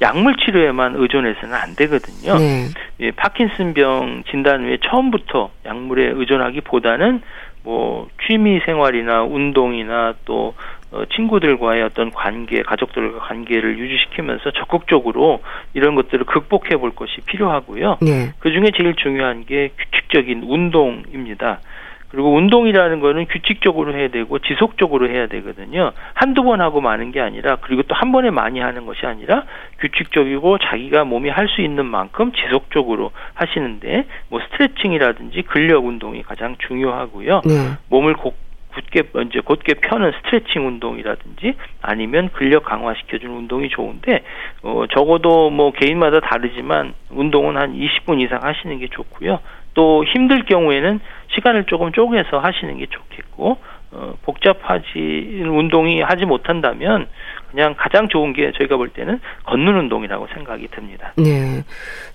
약물 0.00 0.36
치료에만 0.36 0.94
의존해서는 0.94 1.54
안 1.54 1.74
되거든요. 1.74 2.38
네. 2.38 2.66
예, 3.00 3.10
파킨슨병 3.10 4.22
진단 4.30 4.64
후에 4.64 4.78
처음부터 4.88 5.50
약물에 5.66 6.12
의존하기보다는 6.14 7.20
뭐 7.64 8.06
취미 8.24 8.60
생활이나 8.64 9.24
운동이나 9.24 10.14
또 10.24 10.54
어, 10.96 11.04
친구들과의 11.14 11.82
어떤 11.82 12.10
관계, 12.10 12.62
가족들과 12.62 13.18
관계를 13.18 13.78
유지시키면서 13.78 14.50
적극적으로 14.52 15.42
이런 15.74 15.94
것들을 15.94 16.24
극복해 16.24 16.78
볼 16.78 16.94
것이 16.94 17.20
필요하고요. 17.26 17.98
네. 18.00 18.32
그 18.38 18.50
중에 18.50 18.70
제일 18.76 18.94
중요한 18.94 19.44
게 19.44 19.70
규칙적인 19.76 20.44
운동입니다. 20.44 21.60
그리고 22.08 22.34
운동이라는 22.34 23.00
거는 23.00 23.26
규칙적으로 23.26 23.92
해야 23.94 24.08
되고 24.08 24.38
지속적으로 24.38 25.10
해야 25.10 25.26
되거든요. 25.26 25.90
한두 26.14 26.44
번 26.44 26.60
하고 26.62 26.80
마는 26.80 27.10
게 27.12 27.20
아니라 27.20 27.56
그리고 27.60 27.82
또 27.82 27.94
한 27.96 28.12
번에 28.12 28.30
많이 28.30 28.60
하는 28.60 28.86
것이 28.86 29.04
아니라 29.04 29.44
규칙적이고 29.80 30.58
자기가 30.58 31.04
몸이 31.04 31.28
할 31.28 31.48
수 31.48 31.60
있는 31.62 31.84
만큼 31.84 32.32
지속적으로 32.32 33.10
하시는데 33.34 34.06
뭐 34.30 34.40
스트레칭이라든지 34.40 35.42
근력 35.42 35.84
운동이 35.84 36.22
가장 36.22 36.56
중요하고요. 36.66 37.42
네. 37.44 37.52
몸을 37.90 38.14
고, 38.14 38.34
굳게 38.76 39.04
이제 39.28 39.40
곧게 39.40 39.74
펴는 39.74 40.12
스트레칭 40.12 40.66
운동이라든지 40.66 41.54
아니면 41.80 42.28
근력 42.32 42.64
강화시켜주는 42.64 43.34
운동이 43.34 43.70
좋은데 43.70 44.22
어 44.62 44.84
적어도 44.94 45.50
뭐 45.50 45.72
개인마다 45.72 46.20
다르지만 46.20 46.92
운동은 47.10 47.56
한 47.56 47.74
20분 47.74 48.20
이상 48.20 48.42
하시는 48.42 48.78
게 48.78 48.88
좋고요. 48.88 49.40
또 49.74 50.04
힘들 50.04 50.44
경우에는 50.44 51.00
시간을 51.28 51.64
조금 51.64 51.92
쪼개서 51.92 52.38
하시는 52.38 52.76
게 52.78 52.86
좋겠고 52.86 53.58
어, 53.92 54.14
복잡하지 54.22 55.42
운동이 55.46 56.02
하지 56.02 56.26
못한다면 56.26 57.08
그냥 57.50 57.74
가장 57.78 58.08
좋은 58.08 58.32
게 58.32 58.52
저희가 58.56 58.76
볼 58.76 58.88
때는 58.88 59.20
걷는 59.44 59.76
운동이라고 59.76 60.26
생각이 60.34 60.68
듭니다. 60.68 61.12
네. 61.16 61.64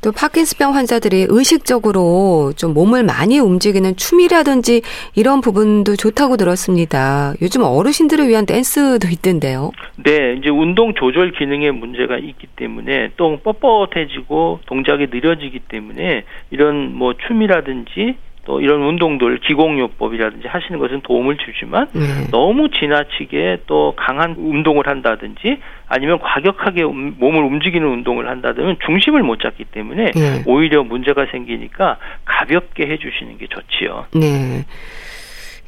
또 0.02 0.12
파킨스병 0.12 0.76
환자들이 0.76 1.28
의식적으로 1.30 2.54
좀 2.56 2.74
몸을 2.74 3.04
많이 3.04 3.40
움직이는 3.40 3.96
춤이라든지 3.96 4.82
이런 5.16 5.42
부분도 5.42 5.96
좋다고 5.96 6.38
들었습니다. 6.38 7.34
요즘 7.42 7.64
어르신들을 7.64 8.28
위한 8.28 8.46
댄스도 8.46 9.08
있던데요. 9.10 9.72
네, 10.04 10.36
이제 10.40 10.50
운동 10.50 10.94
조절 10.94 11.32
기능에 11.32 11.72
문제가 11.72 12.18
있기 12.18 12.48
때문에 12.56 13.12
또 13.18 13.40
뻣뻣해지고 13.44 14.60
동작이 14.66 15.08
느려지기 15.12 15.60
때문에 15.60 16.24
이런 16.52 16.94
뭐 16.96 17.14
춤이라든지 17.14 18.18
또 18.52 18.60
이런 18.60 18.82
운동들 18.82 19.40
기공요법이라든지 19.40 20.46
하시는 20.50 20.78
것은 20.78 21.00
도움을 21.04 21.38
주지만 21.38 21.88
네. 21.94 22.28
너무 22.32 22.70
지나치게 22.70 23.62
또 23.66 23.94
강한 23.96 24.36
운동을 24.38 24.88
한다든지 24.88 25.60
아니면 25.88 26.20
과격하게 26.20 26.84
음, 26.84 27.16
몸을 27.18 27.44
움직이는 27.46 27.88
운동을 27.88 28.28
한다든지 28.28 28.78
중심을 28.86 29.24
못 29.24 29.40
잡기 29.40 29.64
때문에 29.64 30.12
네. 30.12 30.44
오히려 30.46 30.84
문제가 30.84 31.28
생기니까 31.32 31.96
가볍게 32.26 32.88
해주시는 32.88 33.38
게 33.38 33.48
좋지요. 33.48 34.08
네. 34.14 34.66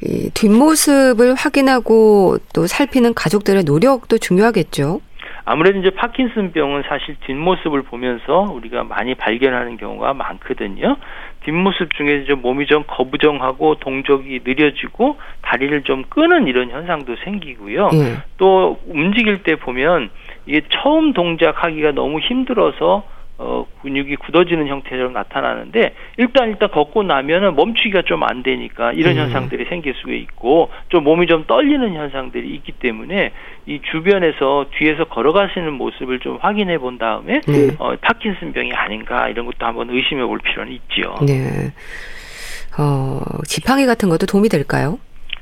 이 0.02 0.28
뒷모습을 0.34 1.34
확인하고 1.34 2.36
또 2.54 2.66
살피는 2.66 3.14
가족들의 3.14 3.64
노력도 3.64 4.18
중요하겠죠. 4.18 5.00
아무래도 5.46 5.78
이제 5.78 5.90
파킨슨 5.90 6.52
병은 6.52 6.84
사실 6.88 7.16
뒷모습을 7.26 7.82
보면서 7.82 8.50
우리가 8.54 8.84
많이 8.84 9.14
발견하는 9.14 9.76
경우가 9.76 10.14
많거든요. 10.14 10.96
뒷모습 11.44 11.94
중에 11.94 12.24
좀 12.24 12.42
몸이 12.42 12.66
좀 12.66 12.84
거부정하고 12.86 13.76
동작이 13.76 14.40
느려지고 14.44 15.18
다리를 15.42 15.82
좀 15.82 16.04
끄는 16.08 16.46
이런 16.46 16.70
현상도 16.70 17.16
생기고요. 17.24 17.88
음. 17.88 18.18
또 18.38 18.78
움직일 18.86 19.42
때 19.42 19.56
보면 19.56 20.10
이게 20.46 20.62
처음 20.70 21.12
동작하기가 21.12 21.92
너무 21.92 22.18
힘들어서 22.20 23.04
어, 23.36 23.66
근육이 23.82 24.16
굳어지는 24.16 24.68
형태로 24.68 25.10
나타나는데 25.10 25.94
일단 26.18 26.50
일단 26.50 26.70
걷고 26.70 27.02
나면은 27.02 27.56
멈추기가 27.56 28.02
좀 28.02 28.22
안 28.22 28.42
되니까 28.42 28.92
이런 28.92 29.16
음. 29.16 29.22
현상들이 29.22 29.66
생길 29.66 29.94
수가 29.94 30.12
있고 30.12 30.70
좀 30.88 31.04
몸이 31.04 31.26
좀 31.26 31.44
떨리는 31.46 31.94
현상들이 31.94 32.48
있기 32.54 32.72
때문에 32.72 33.32
이 33.66 33.80
주변에서 33.90 34.66
뒤에서 34.78 35.04
걸어가시는 35.04 35.72
모습을 35.72 36.20
좀 36.20 36.38
확인해 36.40 36.78
본 36.78 36.98
다음에 36.98 37.40
음. 37.48 37.76
어, 37.78 37.94
파킨슨병이 38.00 38.72
아닌가 38.72 39.28
이런 39.28 39.46
것도 39.46 39.66
한번 39.66 39.90
의심해 39.90 40.24
볼 40.24 40.38
필요는 40.38 40.72
있지요. 40.72 41.16
네. 41.26 41.72
어, 42.78 43.20
지팡이 43.44 43.86
같은 43.86 44.08
것도 44.08 44.26
도움이 44.26 44.48
될까요? 44.48 44.98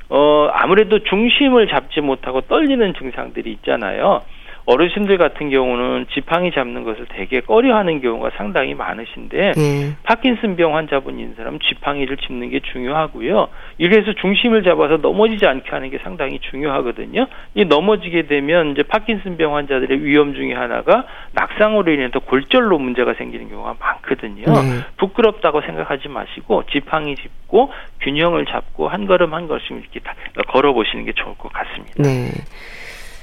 어, 0.08 0.48
아무래도 0.52 0.98
중심을 1.02 1.68
잡지 1.68 2.00
못하고 2.00 2.42
떨리는 2.42 2.94
증상들이 2.94 3.50
있잖아요. 3.52 4.22
어르신들 4.64 5.18
같은 5.18 5.50
경우는 5.50 6.06
지팡이 6.12 6.52
잡는 6.52 6.84
것을 6.84 7.06
되게 7.08 7.40
꺼려하는 7.40 8.00
경우가 8.00 8.30
상당히 8.36 8.74
많으신데 8.74 9.52
음. 9.56 9.96
파킨슨병 10.04 10.76
환자분인 10.76 11.34
사람 11.36 11.58
지팡이를 11.58 12.16
짚는 12.16 12.50
게 12.50 12.60
중요하고요. 12.60 13.48
이래서 13.78 14.12
중심을 14.12 14.62
잡아서 14.62 14.98
넘어지지 14.98 15.46
않게 15.46 15.68
하는 15.70 15.90
게 15.90 15.98
상당히 16.02 16.38
중요하거든요. 16.38 17.26
이 17.54 17.64
넘어지게 17.64 18.26
되면 18.26 18.72
이제 18.72 18.82
파킨슨병 18.82 19.56
환자들의 19.56 20.04
위험 20.04 20.34
중에 20.34 20.54
하나가 20.54 21.04
낙상으로 21.32 21.92
인해서 21.92 22.20
골절로 22.20 22.78
문제가 22.78 23.14
생기는 23.14 23.48
경우가 23.48 23.76
많거든요. 23.78 24.44
음. 24.46 24.82
부끄럽다고 24.96 25.60
생각하지 25.62 26.08
마시고 26.08 26.64
지팡이 26.70 27.16
짚고 27.16 27.72
균형을 28.00 28.46
잡고 28.46 28.88
한 28.88 29.06
걸음 29.06 29.34
한 29.34 29.48
걸음 29.48 29.62
이렇게 29.70 30.00
걸어 30.48 30.72
보시는 30.72 31.04
게 31.04 31.12
좋을 31.12 31.34
것 31.36 31.52
같습니다. 31.52 32.02
네. 32.02 32.30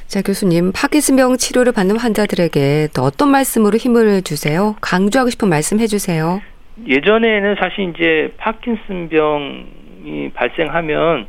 자, 0.09 0.23
교수님, 0.23 0.71
파킨슨병 0.73 1.37
치료를 1.37 1.71
받는 1.71 1.99
환자들에게 1.99 2.87
또 2.95 3.03
어떤 3.03 3.29
말씀으로 3.29 3.77
힘을 3.77 4.23
주세요? 4.23 4.75
강조하고 4.81 5.29
싶은 5.29 5.49
말씀 5.49 5.79
해주세요. 5.79 6.41
예전에는 6.87 7.55
사실 7.59 7.93
이제 7.93 8.33
파킨슨병이 8.37 10.31
발생하면 10.33 11.27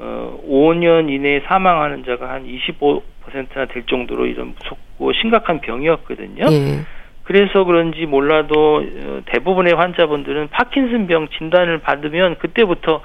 어, 0.00 0.40
5년 0.46 1.08
이내에 1.10 1.40
사망하는 1.46 2.04
자가 2.04 2.28
한 2.28 2.44
25%나 2.44 3.64
될 3.64 3.86
정도로 3.86 4.26
이런 4.26 4.54
무섭고 4.60 5.14
심각한 5.14 5.62
병이었거든요. 5.62 6.44
예. 6.50 6.84
그래서 7.22 7.64
그런지 7.64 8.04
몰라도 8.04 8.84
어, 8.84 9.22
대부분의 9.24 9.72
환자분들은 9.72 10.48
파킨슨병 10.48 11.28
진단을 11.38 11.78
받으면 11.78 12.36
그때부터 12.40 13.00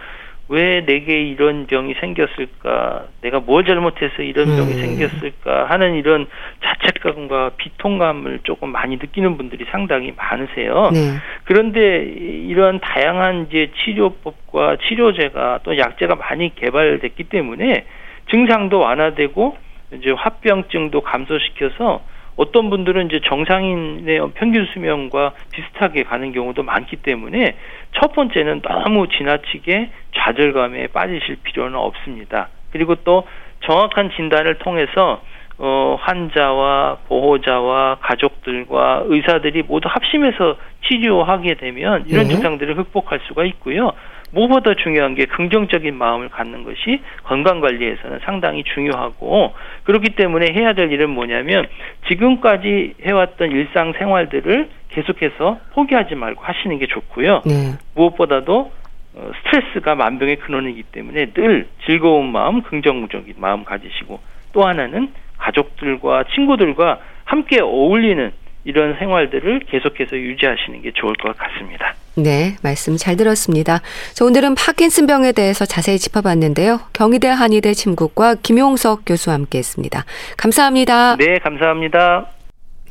왜 0.49 0.85
내게 0.85 1.21
이런 1.21 1.67
병이 1.67 1.95
생겼을까? 2.01 3.05
내가 3.21 3.39
뭘 3.39 3.63
잘못해서 3.65 4.21
이런 4.21 4.47
병이 4.57 4.73
음. 4.73 4.79
생겼을까? 4.79 5.65
하는 5.69 5.95
이런 5.95 6.27
자책감과 6.63 7.51
비통감을 7.57 8.41
조금 8.43 8.69
많이 8.69 8.97
느끼는 8.97 9.37
분들이 9.37 9.65
상당히 9.71 10.13
많으세요. 10.15 10.91
네. 10.93 10.99
그런데 11.45 12.03
이런 12.03 12.79
다양한 12.81 13.47
이제 13.49 13.71
치료법과 13.83 14.77
치료제가 14.87 15.59
또 15.63 15.77
약제가 15.77 16.15
많이 16.15 16.53
개발됐기 16.55 17.23
때문에 17.25 17.85
증상도 18.29 18.79
완화되고 18.79 19.57
이제 19.93 20.11
화병증도 20.11 21.01
감소시켜서 21.01 22.01
어떤 22.35 22.69
분들은 22.69 23.07
이제 23.07 23.19
정상인의 23.25 24.31
평균 24.35 24.65
수명과 24.73 25.33
비슷하게 25.51 26.03
가는 26.03 26.31
경우도 26.31 26.63
많기 26.63 26.95
때문에 26.97 27.55
첫 27.99 28.13
번째는 28.13 28.61
너무 28.61 29.07
지나치게 29.07 29.91
좌절감에 30.15 30.87
빠지실 30.87 31.37
필요는 31.43 31.77
없습니다. 31.77 32.49
그리고 32.71 32.95
또 32.95 33.27
정확한 33.61 34.11
진단을 34.15 34.55
통해서 34.59 35.21
어, 35.59 35.97
환자와 36.01 36.97
보호자와 37.07 37.97
가족들과 38.01 39.03
의사들이 39.05 39.63
모두 39.63 39.87
합심해서 39.87 40.57
치료하게 40.87 41.55
되면 41.55 42.05
이런 42.07 42.27
네. 42.27 42.33
증상들을 42.33 42.75
극복할 42.75 43.19
수가 43.27 43.45
있고요. 43.45 43.91
무엇보다 44.33 44.73
중요한 44.73 45.15
게 45.15 45.25
긍정적인 45.25 45.95
마음을 45.95 46.29
갖는 46.29 46.63
것이 46.63 47.01
건강 47.23 47.61
관리에서는 47.61 48.19
상당히 48.23 48.63
중요하고 48.63 49.53
그렇기 49.83 50.15
때문에 50.15 50.53
해야 50.53 50.73
될 50.73 50.91
일은 50.91 51.11
뭐냐면 51.11 51.67
지금까지 52.07 52.95
해왔던 53.05 53.51
일상 53.51 53.93
생활들을 53.93 54.69
계속해서 54.89 55.59
포기하지 55.73 56.15
말고 56.15 56.43
하시는 56.43 56.77
게 56.79 56.87
좋고요. 56.87 57.41
네. 57.45 57.73
무엇보다도 57.95 58.71
어, 59.15 59.31
스트레스가 59.37 59.93
만병의 59.93 60.37
근원이기 60.37 60.83
때문에 60.83 61.33
늘 61.33 61.67
즐거운 61.85 62.31
마음, 62.31 62.63
긍정적인 62.63 63.35
마음 63.37 63.63
가지시고 63.63 64.19
또 64.53 64.63
하나는 64.65 65.11
가족들과 65.37 66.25
친구들과 66.33 66.99
함께 67.25 67.61
어울리는 67.61 68.31
이런 68.65 68.95
생활들을 68.97 69.59
계속해서 69.67 70.15
유지하시는 70.17 70.81
게 70.81 70.91
좋을 70.91 71.13
것 71.15 71.37
같습니다. 71.37 71.95
네, 72.15 72.57
말씀 72.61 72.95
잘 72.95 73.17
들었습니다. 73.17 73.81
자, 74.13 74.25
오늘은 74.25 74.55
파킨슨병에 74.55 75.31
대해서 75.31 75.65
자세히 75.65 75.97
짚어봤는데요. 75.97 76.79
경희대 76.93 77.27
한의대 77.27 77.73
침구과 77.73 78.35
김용석 78.35 79.01
교수와 79.05 79.33
함께했습니다. 79.35 80.05
감사합니다. 80.37 81.15
네, 81.15 81.39
감사합니다. 81.39 82.27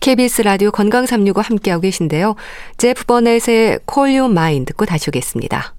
KBS 0.00 0.42
라디오 0.42 0.72
건강 0.72 1.06
365 1.06 1.40
함께하고 1.40 1.82
계신데요. 1.82 2.35
제프 2.76 3.04
버넷의 3.04 3.78
Call 3.88 4.18
You 4.18 4.30
Mine 4.30 4.64
듣고 4.64 4.85
다시 4.85 5.08
오겠습니다. 5.11 5.74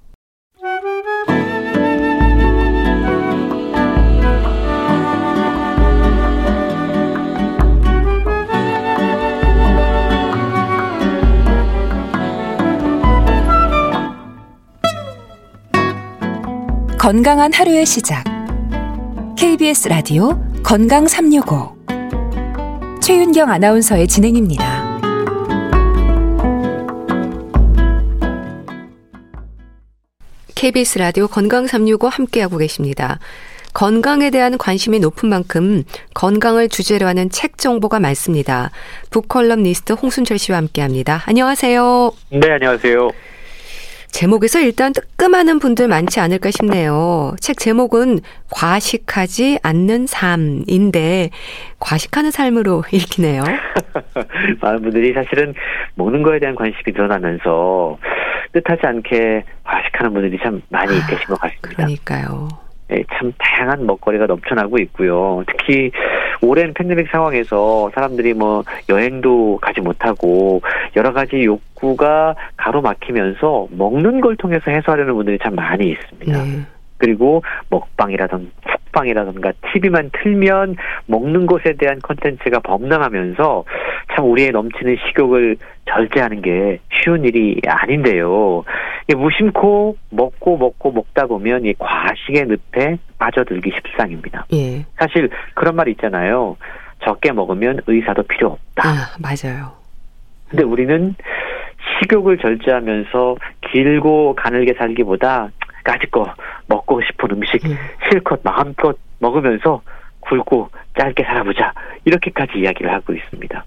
건강한 17.04 17.52
하루의 17.52 17.86
시작. 17.86 18.24
KBS 19.38 19.90
라디오 19.90 20.42
건강 20.64 21.06
365. 21.06 21.76
최윤경 23.02 23.50
아나운서의 23.50 24.08
진행입니다. 24.08 25.02
KBS 30.56 31.00
라디오 31.00 31.28
건강 31.28 31.68
365 31.68 32.08
함께하고 32.08 32.56
계십니다. 32.56 33.20
건강에 33.74 34.30
대한 34.30 34.58
관심이 34.58 35.00
높은 35.00 35.28
만큼 35.28 35.84
건강을 36.14 36.70
주제로 36.70 37.08
하는 37.08 37.30
책 37.30 37.58
정보가 37.58 38.00
많습니다. 38.00 38.72
북컬럼니스트 39.10 39.92
홍순철 39.92 40.38
씨와 40.38 40.58
함께합니다. 40.58 41.24
안녕하세요. 41.26 42.14
네, 42.30 42.50
안녕하세요. 42.50 43.33
제목에서 44.14 44.60
일단 44.60 44.94
뜨끔하는 44.94 45.58
분들 45.58 45.88
많지 45.88 46.20
않을까 46.20 46.52
싶네요. 46.52 47.34
책 47.40 47.58
제목은 47.58 48.20
과식하지 48.52 49.58
않는 49.64 50.06
삶인데 50.06 51.32
과식하는 51.80 52.30
삶으로 52.30 52.84
읽히네요. 52.94 53.42
많은 54.62 54.82
분들이 54.84 55.14
사실은 55.14 55.56
먹는 55.96 56.22
거에 56.22 56.40
대한 56.40 56.56
관심이 56.56 56.84
늘어나면서 56.94 57.98
뜻하지 58.54 58.82
않게 58.86 59.44
과식하는 59.64 60.14
분들이 60.14 60.38
참 60.44 60.62
많이 60.70 60.92
아, 60.96 61.08
계신 61.08 61.26
것 61.26 61.40
같습니다. 61.40 61.70
그러니까요. 61.76 62.50
네, 62.90 63.04
참 63.18 63.34
다양한 63.40 63.88
먹거리가 63.88 64.28
넘쳐나고 64.28 64.78
있고요. 64.84 65.44
특히 65.48 65.92
오랜 66.44 66.74
팬데믹 66.74 67.08
상황에서 67.10 67.90
사람들이 67.96 68.34
뭐 68.34 68.64
여행도 68.90 69.60
가지 69.62 69.82
못하고 69.82 70.62
여러 70.96 71.14
가지 71.14 71.44
욕구가 71.44 72.36
가로막히면서 72.58 73.68
먹는 73.72 74.22
걸 74.22 74.36
통해서 74.36 74.70
해소하려는 74.70 75.14
분들이 75.14 75.40
참 75.42 75.56
많이 75.56 75.92
있습니다. 75.92 76.44
네. 76.44 76.62
그리고 76.98 77.44
먹방이라든 77.70 78.52
쿡방이라든가 78.94 79.52
TV만 79.74 80.12
틀면 80.14 80.76
먹는 81.08 81.48
것에 81.48 81.74
대한 81.74 82.00
컨텐츠가 82.00 82.60
범람하면서 82.60 83.64
참 84.16 84.26
우리의 84.26 84.52
넘치는 84.52 84.98
식욕을 85.08 85.58
절제하는 85.86 86.42
게 86.42 86.80
쉬운 86.92 87.26
일이 87.26 87.60
아닌데요. 87.68 88.64
무심코 89.16 89.98
먹고 90.12 90.58
먹고 90.58 90.92
먹다 90.92 91.26
보면 91.26 91.66
이 91.66 91.74
과식의 91.78 92.46
늪에 92.46 92.98
빠져들기 93.18 93.72
십상입니다. 93.72 94.46
예. 94.54 94.86
사실 94.96 95.30
그런 95.56 95.76
말 95.76 95.88
있잖아요. 95.90 96.56
적게 97.04 97.34
먹으면 97.34 97.82
의사도 97.88 98.24
필요 98.24 98.52
없다. 98.52 98.88
아, 98.88 98.94
맞아요. 99.20 99.72
근데 100.50 100.64
우리는 100.64 101.16
식욕을 102.00 102.38
절제하면서 102.38 103.36
길고 103.72 104.36
가늘게 104.36 104.74
살기보다 104.76 105.50
까짓 105.84 106.12
거 106.12 106.34
먹고 106.68 107.02
싶은 107.02 107.32
음식 107.32 107.66
음. 107.66 107.76
실컷 108.10 108.40
마음껏 108.44 108.98
먹으면서 109.20 109.82
굵고 110.22 110.70
짧게 110.98 111.24
살아보자 111.24 111.74
이렇게까지 112.06 112.60
이야기를 112.60 112.92
하고 112.92 113.14
있습니다. 113.14 113.66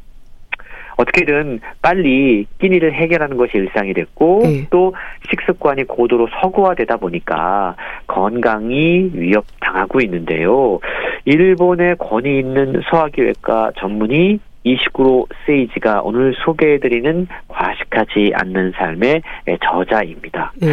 어떻게든 0.97 1.61
빨리 1.83 2.47
끼니를 2.59 2.95
해결하는 2.95 3.37
것이 3.37 3.53
일상이 3.55 3.93
됐고 3.93 4.41
네. 4.45 4.67
또 4.71 4.95
식습관이 5.29 5.85
고도로 5.85 6.29
서구화되다 6.41 6.97
보니까 6.97 7.77
건강이 8.07 9.11
위협당하고 9.13 10.01
있는데요. 10.01 10.79
일본의 11.27 11.97
권위 11.99 12.39
있는 12.39 12.81
소화기외과 12.91 13.73
전문의 13.77 14.41
이시구로 14.67 15.29
세이지가 15.47 16.03
오늘 16.03 16.35
소개해드리는 16.45 17.29
과식하지 17.47 18.33
않는 18.35 18.73
삶의 18.73 19.23
저자입니다. 19.63 20.53
네. 20.61 20.69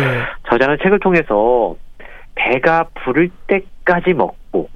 저자는 0.50 0.78
책을 0.82 1.00
통해서 1.00 1.76
배가 2.34 2.88
부를 3.04 3.30
때까지 3.46 4.14
먹고 4.14 4.70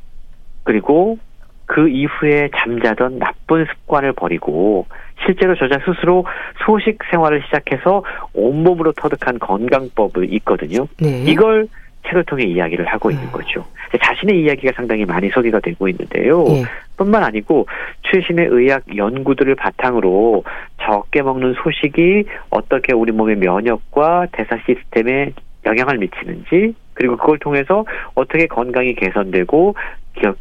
그리고 0.63 1.17
그 1.65 1.89
이후에 1.89 2.49
잠자던 2.55 3.17
나쁜 3.17 3.65
습관을 3.65 4.13
버리고 4.13 4.85
실제로 5.25 5.55
저자 5.55 5.79
스스로 5.83 6.25
소식 6.65 6.99
생활을 7.09 7.41
시작해서 7.45 8.03
온몸으로 8.33 8.91
터득한 8.91 9.39
건강법을 9.39 10.31
있거든요. 10.35 10.87
네. 11.01 11.23
이걸 11.25 11.67
책을 12.07 12.23
통해 12.25 12.43
이야기를 12.45 12.85
하고 12.85 13.11
있는 13.11 13.27
아. 13.27 13.31
거죠. 13.31 13.65
자신의 14.01 14.41
이야기가 14.41 14.73
상당히 14.75 15.05
많이 15.05 15.29
소개가 15.29 15.59
되고 15.59 15.87
있는데요. 15.87 16.43
네. 16.43 16.63
뿐만 16.97 17.23
아니고 17.23 17.67
최신의 18.11 18.47
의학 18.49 18.83
연구들을 18.95 19.55
바탕으로 19.55 20.43
적게 20.81 21.21
먹는 21.21 21.55
소식이 21.63 22.25
어떻게 22.49 22.93
우리 22.93 23.11
몸의 23.11 23.37
면역과 23.37 24.27
대사 24.31 24.57
시스템에 24.65 25.31
영향을 25.65 25.97
미치는지 25.97 26.73
그리고 26.93 27.17
그걸 27.17 27.37
통해서 27.39 27.85
어떻게 28.15 28.47
건강이 28.47 28.95
개선되고 28.95 29.75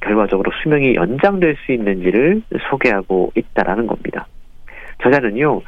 결과적으로 0.00 0.50
수명이 0.62 0.94
연장될 0.94 1.56
수 1.64 1.72
있는지를 1.72 2.42
소개하고 2.70 3.32
있다라는 3.36 3.86
겁니다. 3.86 4.26
저자는요, 5.02 5.62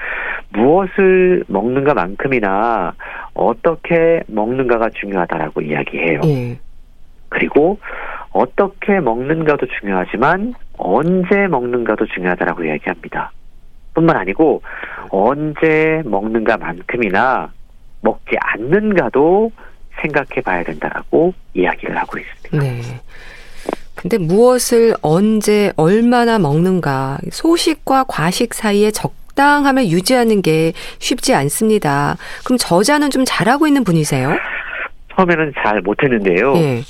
무엇을 0.51 1.45
먹는가만큼이나 1.49 2.95
어떻게 3.35 4.23
먹는가가 4.27 4.91
중요하다라고 4.91 5.61
이야기해요. 5.61 6.21
예. 6.25 6.59
그리고 7.29 7.79
어떻게 8.33 9.01
먹는가도 9.01 9.67
중요하지만 9.81 10.55
언제 10.77 11.47
먹는가도 11.49 12.07
중요하다라고 12.07 12.65
이야기합니다. 12.65 13.33
뿐만 13.95 14.17
아니고 14.17 14.63
언제 15.11 16.03
먹는가만큼이나 16.05 17.53
먹지 18.01 18.37
않는가도 18.41 19.51
생각해 20.01 20.41
봐야 20.45 20.63
된다라고 20.63 21.35
이야기를 21.55 21.97
하고 21.97 22.19
있습니다. 22.19 22.59
네. 22.59 22.81
근데 23.99 24.17
무엇을 24.17 24.95
언제 25.03 25.73
얼마나 25.77 26.39
먹는가 26.39 27.19
소식과 27.33 28.05
과식 28.07 28.55
사이에 28.55 28.93
적당함을 28.93 29.89
유지하는 29.89 30.41
게 30.41 30.73
쉽지 31.01 31.35
않습니다. 31.35 32.17
그럼 32.45 32.59
저자는 32.59 33.11
좀 33.11 33.25
잘하고 33.27 33.67
있는 33.67 33.83
분이세요? 33.83 34.39
처음에는 35.17 35.53
잘 35.65 35.81
못했는데요. 35.81 36.53
네. 36.53 36.83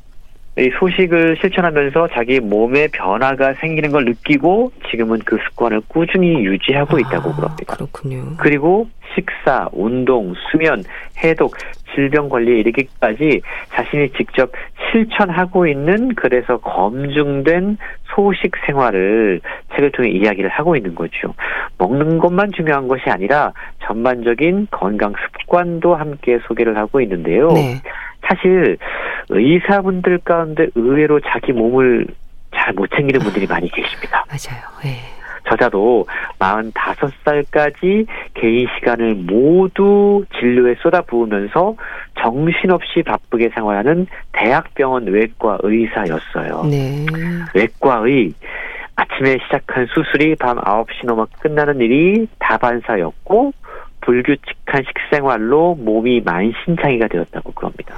이 0.59 0.71
소식을 0.79 1.37
실천하면서 1.41 2.09
자기 2.09 2.41
몸에 2.41 2.89
변화가 2.89 3.55
생기는 3.55 3.93
걸 3.93 4.05
느끼고 4.05 4.73
지금은 4.91 5.21
그 5.25 5.39
습관을 5.49 5.83
꾸준히 5.87 6.45
유지하고 6.45 6.97
아, 6.97 7.01
있다고 7.01 7.33
그럽니다. 7.35 7.75
그렇군요. 7.75 8.35
그리고 8.39 8.89
식사, 9.15 9.69
운동, 9.73 10.35
수면, 10.51 10.83
해독, 11.23 11.57
질병 11.95 12.29
관리에 12.29 12.59
이르기까지 12.61 13.41
자신이 13.71 14.11
직접 14.11 14.51
실천하고 14.91 15.67
있는 15.67 16.15
그래서 16.15 16.59
검증된 16.59 17.79
소식 18.15 18.53
생활을 18.67 19.41
책을 19.75 19.93
통해 19.93 20.11
이야기를 20.11 20.51
하고 20.51 20.77
있는 20.77 20.95
거죠. 20.95 21.35
먹는 21.79 22.19
것만 22.19 22.53
중요한 22.53 22.89
것이 22.89 23.09
아니라 23.09 23.53
전반적인 23.85 24.69
건강 24.71 25.13
습관도 25.41 25.95
함께 25.95 26.39
소개를 26.47 26.77
하고 26.77 27.01
있는데요. 27.01 27.49
네. 27.53 27.81
사실 28.29 28.77
의사분들 29.31 30.19
가운데 30.19 30.67
의외로 30.75 31.21
자기 31.21 31.53
몸을 31.53 32.07
잘잘못 32.55 32.91
챙기는 32.95 33.21
분들이 33.21 33.47
많이 33.47 33.71
계십니다. 33.71 34.25
맞아요. 34.29 34.63
예. 34.85 34.99
저자도 35.49 36.05
45살까지 36.39 38.07
개인 38.35 38.69
시간을 38.75 39.15
모두 39.15 40.25
진료에 40.39 40.75
쏟아부으면서 40.83 41.75
정신없이 42.21 43.03
바쁘게 43.03 43.51
생활하는 43.55 44.07
대학병원 44.33 45.07
외과 45.07 45.59
의사였어요. 45.63 46.65
네. 46.71 47.07
외과의 47.55 48.35
아침에 48.97 49.39
시작한 49.45 49.87
수술이 49.87 50.35
밤 50.37 50.59
9시 50.59 51.07
넘어 51.07 51.27
끝나는 51.41 51.81
일이 51.81 52.27
다반사였고 52.41 53.53
불규칙한 54.09 54.85
식생활로 54.87 55.75
몸이 55.75 56.23
만신창이가 56.25 57.09
되었다고 57.09 57.53
그럽니다. 57.53 57.95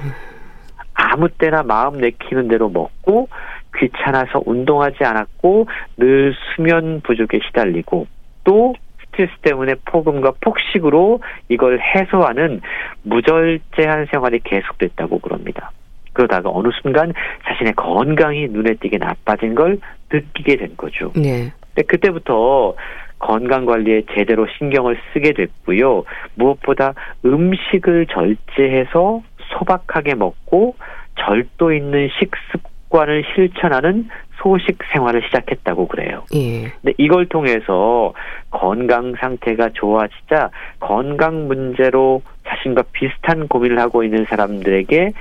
아무 0.92 1.28
때나 1.28 1.62
마음 1.62 1.98
내키는 1.98 2.48
대로 2.48 2.68
먹고 2.68 3.28
귀찮아서 3.76 4.42
운동하지 4.44 5.04
않았고 5.04 5.68
늘 5.98 6.34
수면 6.34 7.00
부족에 7.02 7.38
시달리고 7.46 8.08
또 8.42 8.74
스트레스 9.04 9.32
때문에 9.42 9.74
폭음과 9.84 10.32
폭식으로 10.40 11.20
이걸 11.48 11.78
해소하는 11.80 12.60
무절제한 13.04 14.06
생활이 14.10 14.40
계속됐다고 14.40 15.20
그럽니다. 15.20 15.70
그러다가 16.12 16.50
어느 16.52 16.70
순간 16.82 17.12
자신의 17.44 17.74
건강이 17.74 18.48
눈에 18.48 18.74
띄게 18.74 18.98
나빠진 18.98 19.54
걸 19.54 19.78
느끼게 20.12 20.56
된 20.56 20.76
거죠. 20.76 21.12
네. 21.14 21.52
근데 21.72 21.82
그때부터 21.86 22.74
건강 23.20 23.66
관리에 23.66 24.02
제대로 24.14 24.46
신경을 24.58 24.98
쓰게 25.12 25.34
됐고요. 25.34 26.02
무엇보다 26.34 26.94
음식을 27.24 28.06
절제해서 28.06 29.22
소박하게 29.50 30.14
먹고 30.14 30.74
절도 31.16 31.72
있는 31.72 32.08
식습관을 32.18 33.24
실천하는 33.34 34.08
소식 34.42 34.78
생활을 34.92 35.22
시작했다고 35.26 35.86
그래요. 35.88 36.24
예. 36.34 36.70
근데 36.80 36.94
이걸 36.96 37.26
통해서 37.26 38.14
건강 38.50 39.14
상태가 39.16 39.68
좋아지자 39.74 40.50
건강 40.80 41.46
문제로 41.46 42.22
자신과 42.48 42.84
비슷한 42.92 43.48
고민을 43.48 43.78
하고 43.78 44.02
있는 44.02 44.24
사람들에게 44.24 45.12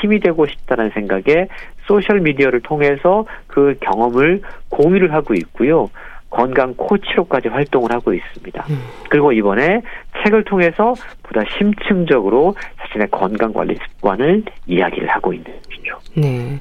힘이 0.00 0.18
되고 0.18 0.46
싶다는 0.46 0.90
생각에 0.90 1.46
소셜 1.86 2.20
미디어를 2.20 2.60
통해서 2.60 3.26
그 3.46 3.76
경험을 3.80 4.40
공유를 4.70 5.12
하고 5.12 5.34
있고요. 5.34 5.88
건강 6.34 6.74
코치로까지 6.74 7.48
활동을 7.48 7.92
하고 7.92 8.12
있습니다. 8.12 8.66
음. 8.68 8.78
그리고 9.08 9.32
이번에 9.32 9.82
책을 10.22 10.44
통해서 10.44 10.94
보다 11.22 11.42
심층적으로 11.56 12.56
자신의 12.82 13.08
건강 13.10 13.52
관리 13.52 13.76
습관을 13.76 14.42
이야기를 14.66 15.08
하고 15.08 15.32
있는 15.32 15.52
거죠. 15.68 15.98
네. 16.16 16.58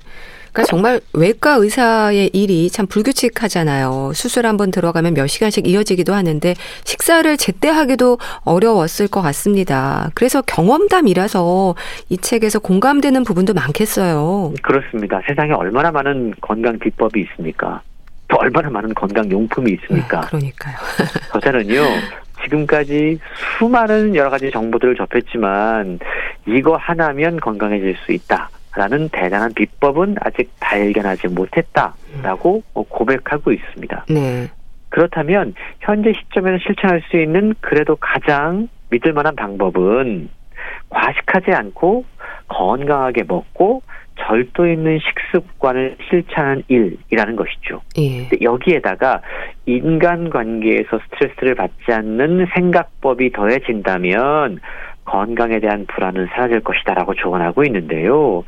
그러니까 0.52 0.70
정말 0.70 1.00
외과 1.16 1.56
의사의 1.56 2.30
일이 2.32 2.70
참 2.70 2.86
불규칙하잖아요. 2.86 4.12
수술 4.14 4.46
한번 4.46 4.70
들어가면 4.70 5.16
몇 5.16 5.26
시간씩 5.26 5.68
이어지기도 5.68 6.14
하는데 6.14 6.54
식사를 6.84 7.36
제때 7.38 7.70
하기도 7.70 8.20
어려웠을 8.46 9.08
것 9.08 9.24
같습니다. 9.24 10.12
그래서 10.14 10.44
경험담이라서 10.44 11.74
이 12.10 12.18
책에서 12.18 12.60
공감되는 12.60 13.24
부분도 13.24 13.56
많겠어요. 13.56 14.54
그렇습니다. 14.62 15.20
세상에 15.28 15.54
얼마나 15.54 15.92
많은 15.92 16.36
건강 16.40 16.78
비법이 16.78 17.20
있습니까? 17.22 17.82
또 18.34 18.40
얼마나 18.40 18.70
많은 18.70 18.94
건강 18.96 19.30
용품이 19.30 19.72
있습니까? 19.74 20.22
음, 20.22 20.26
그러니까요. 20.28 20.76
저자는요, 21.34 21.82
지금까지 22.44 23.20
수많은 23.58 24.16
여러 24.16 24.32
가지 24.32 24.50
정보들을 24.50 24.96
접했지만, 24.96 26.00
이거 26.48 26.76
하나면 26.76 27.40
건강해질 27.40 27.96
수 28.06 28.12
있다. 28.12 28.50
라는 28.76 29.08
대단한 29.10 29.54
비법은 29.54 30.16
아직 30.22 30.52
발견하지 30.60 31.28
못했다라고 31.28 32.64
고백하고 32.74 33.52
있습니다. 33.52 34.06
네. 34.10 34.50
그렇다면 34.90 35.54
현재 35.80 36.12
시점에서 36.14 36.58
실천할 36.66 37.04
수 37.08 37.22
있는 37.22 37.54
그래도 37.62 37.96
가장 37.98 38.68
믿을 38.90 39.14
만한 39.14 39.36
방법은 39.36 40.28
과식하지 40.90 41.52
않고 41.52 42.06
건강하게 42.48 43.26
먹고 43.28 43.84
절도 44.20 44.68
있는 44.68 45.00
식습관을 45.00 45.98
실천하는 46.10 46.64
일이라는 46.68 47.36
것이죠. 47.36 47.82
예. 47.98 48.30
여기에다가 48.42 49.22
인간관계에서 49.66 51.00
스트레스를 51.00 51.56
받지 51.56 51.92
않는 51.92 52.48
생각법이 52.54 53.32
더해진다면 53.32 54.60
건강에 55.06 55.60
대한 55.60 55.86
불안은 55.88 56.28
사라질 56.28 56.62
것이다라고 56.62 57.14
조언하고 57.16 57.64
있는데요. 57.66 58.44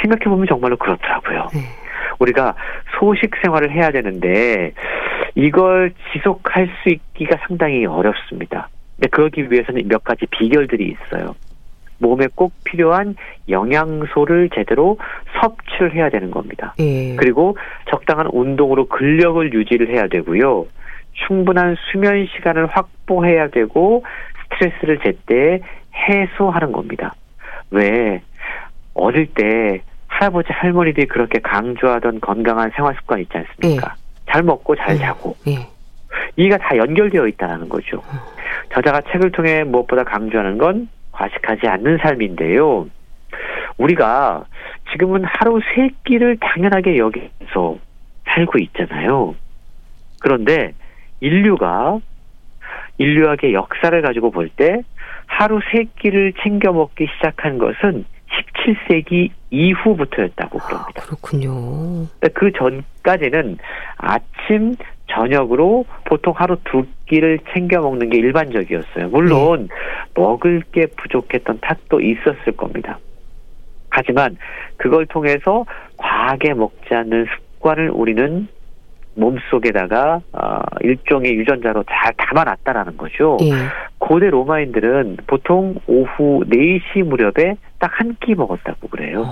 생각해보면 0.00 0.46
정말로 0.48 0.76
그렇더라고요. 0.76 1.48
네. 1.52 1.60
우리가 2.18 2.54
소식 2.98 3.30
생활을 3.42 3.70
해야 3.72 3.90
되는데 3.90 4.72
이걸 5.34 5.92
지속할 6.12 6.68
수 6.82 6.88
있기가 6.88 7.36
상당히 7.46 7.86
어렵습니다. 7.86 8.68
근데 8.96 9.08
그러기 9.08 9.50
위해서는 9.50 9.88
몇 9.88 10.02
가지 10.04 10.26
비결들이 10.26 10.94
있어요. 10.94 11.34
몸에 12.02 12.26
꼭 12.34 12.52
필요한 12.64 13.14
영양소를 13.48 14.50
제대로 14.54 14.98
섭취를 15.40 15.94
해야 15.94 16.10
되는 16.10 16.30
겁니다. 16.30 16.74
예. 16.80 17.16
그리고 17.16 17.56
적당한 17.88 18.26
운동으로 18.30 18.86
근력을 18.86 19.52
유지를 19.54 19.88
해야 19.88 20.08
되고요. 20.08 20.66
충분한 21.26 21.76
수면 21.90 22.26
시간을 22.36 22.66
확보해야 22.66 23.48
되고 23.48 24.04
스트레스를 24.44 24.98
제때 24.98 25.60
해소하는 25.94 26.72
겁니다. 26.72 27.14
왜 27.70 28.20
어릴 28.94 29.26
때 29.26 29.82
할아버지 30.08 30.48
할머니들이 30.52 31.06
그렇게 31.06 31.38
강조하던 31.38 32.20
건강한 32.20 32.70
생활 32.76 32.94
습관 32.96 33.20
있지 33.20 33.32
않습니까? 33.38 33.94
잘 34.30 34.42
먹고 34.42 34.76
잘 34.76 34.96
예. 34.96 34.98
자고 34.98 35.36
예. 35.48 35.66
이가 36.36 36.58
다 36.58 36.76
연결되어 36.76 37.26
있다는 37.28 37.68
거죠. 37.68 38.02
저자가 38.74 39.00
책을 39.12 39.32
통해 39.32 39.64
무엇보다 39.64 40.04
강조하는 40.04 40.58
건 40.58 40.88
과식하지 41.22 41.68
않는 41.68 41.98
삶인데요. 41.98 42.88
우리가 43.78 44.44
지금은 44.90 45.24
하루 45.24 45.60
세 45.74 45.90
끼를 46.04 46.36
당연하게 46.38 46.98
여기서 46.98 47.78
살고 48.26 48.58
있잖아요. 48.58 49.34
그런데 50.20 50.72
인류가 51.20 51.98
인류학의 52.98 53.54
역사를 53.54 54.02
가지고 54.02 54.30
볼 54.30 54.50
때 54.50 54.82
하루 55.26 55.60
세 55.70 55.84
끼를 55.98 56.34
챙겨 56.42 56.72
먹기 56.72 57.06
시작한 57.16 57.58
것은 57.58 58.04
17세기 58.32 59.30
이후부터였다고 59.50 60.58
아, 60.60 60.66
그럽니다. 60.66 61.02
그렇군요. 61.02 62.06
그 62.34 62.52
전까지는 62.52 63.58
아침, 63.96 64.76
저녁으로 65.14 65.84
보통 66.04 66.32
하루 66.36 66.56
두 66.64 66.84
끼를 67.06 67.38
챙겨 67.52 67.80
먹는 67.80 68.10
게 68.10 68.18
일반적이었어요. 68.18 69.08
물론 69.08 69.68
먹을 70.14 70.62
게 70.72 70.86
부족했던 70.96 71.58
탓도 71.60 72.00
있었을 72.00 72.52
겁니다. 72.56 72.98
하지만 73.90 74.36
그걸 74.76 75.06
통해서 75.06 75.64
과하게 75.98 76.54
먹지 76.54 76.94
않는 76.94 77.26
습관을 77.58 77.90
우리는 77.90 78.48
몸속에다가 79.14 80.20
어, 80.32 80.60
일종의 80.80 81.34
유전자로 81.34 81.84
잘 81.84 82.14
담아놨다라는 82.16 82.96
거죠. 82.96 83.36
예. 83.42 83.52
고대 83.98 84.30
로마인들은 84.30 85.18
보통 85.26 85.74
오후 85.86 86.42
4시 86.48 87.02
무렵에 87.04 87.56
딱 87.78 87.92
한 88.00 88.16
끼 88.20 88.34
먹었다고 88.34 88.88
그래요. 88.88 89.26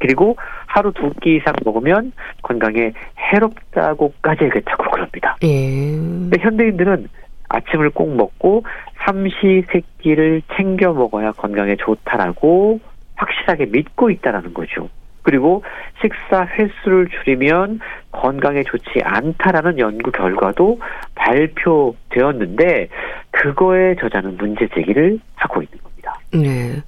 그리고 0.00 0.36
하루 0.66 0.92
두 0.92 1.10
끼 1.20 1.36
이상 1.36 1.54
먹으면 1.64 2.12
건강에 2.42 2.92
해롭다고까지 3.18 4.44
얘기했다고 4.44 4.90
그럽니다. 4.90 5.36
예. 5.42 5.48
근데 5.96 6.40
현대인들은 6.40 7.08
아침을 7.48 7.90
꼭 7.90 8.14
먹고 8.14 8.64
삼시세끼를 9.04 10.42
챙겨 10.56 10.92
먹어야 10.92 11.32
건강에 11.32 11.76
좋다라고 11.76 12.80
확실하게 13.16 13.66
믿고 13.66 14.10
있다라는 14.10 14.54
거죠. 14.54 14.88
그리고 15.22 15.62
식사 16.00 16.46
횟수를 16.46 17.08
줄이면 17.08 17.80
건강에 18.12 18.62
좋지 18.62 19.00
않다라는 19.02 19.78
연구 19.78 20.10
결과도 20.10 20.78
발표되었는데 21.14 22.88
그거에 23.30 23.96
저자는 23.96 24.36
문제 24.36 24.68
제기를 24.74 25.18
하고 25.36 25.62
있는 25.62 25.78
겁니다. 25.82 26.18
네. 26.32 26.82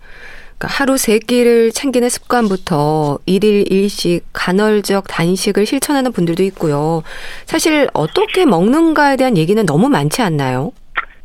그러니까 0.61 0.69
하루 0.69 0.97
세 0.99 1.19
끼를 1.19 1.71
챙기는 1.71 2.11
습관부터 2.11 3.19
일일 3.25 3.73
일식 3.73 4.21
간헐적 4.35 5.05
단식을 5.09 5.65
실천하는 5.65 6.13
분들도 6.13 6.43
있고요. 6.45 7.03
사실 7.47 7.89
어떻게 7.95 8.45
먹는가에 8.45 9.17
대한 9.17 9.39
얘기는 9.39 9.65
너무 9.65 9.89
많지 9.89 10.21
않나요? 10.21 10.73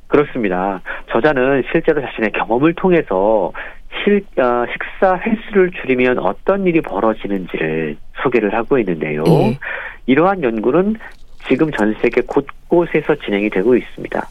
그렇습니다. 0.08 0.80
저자는 1.12 1.64
실제로 1.72 2.02
자신의 2.02 2.32
경험을 2.32 2.76
통해서 2.76 3.52
실, 4.04 4.24
어, 4.38 4.66
식사 4.72 5.18
횟수를 5.18 5.72
줄이면 5.82 6.20
어떤 6.20 6.66
일이 6.66 6.80
벌어지는지를 6.80 7.98
소개를 8.24 8.54
하고 8.54 8.80
있는데요. 8.80 9.26
예. 9.28 9.60
이러한 10.06 10.44
연구는 10.44 10.96
지금 11.50 11.72
전 11.72 11.94
세계 12.02 12.22
곳곳에서 12.22 13.16
진행이 13.26 13.50
되고 13.50 13.76
있습니다. 13.76 14.30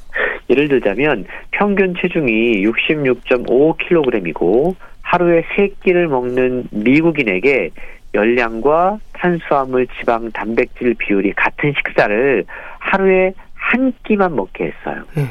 예를 0.50 0.68
들자면 0.68 1.24
평균 1.50 1.94
체중이 2.00 2.64
66.5kg이고 2.64 4.76
하루에 5.14 5.42
3끼를 5.42 6.08
먹는 6.08 6.64
미국인에게 6.72 7.70
열량과 8.14 8.98
탄수화물, 9.12 9.86
지방, 9.98 10.32
단백질 10.32 10.94
비율이 10.94 11.32
같은 11.34 11.72
식사를 11.76 12.44
하루에 12.80 13.32
한 13.54 13.92
끼만 14.04 14.34
먹게 14.34 14.72
했어요. 14.72 15.04
네. 15.14 15.22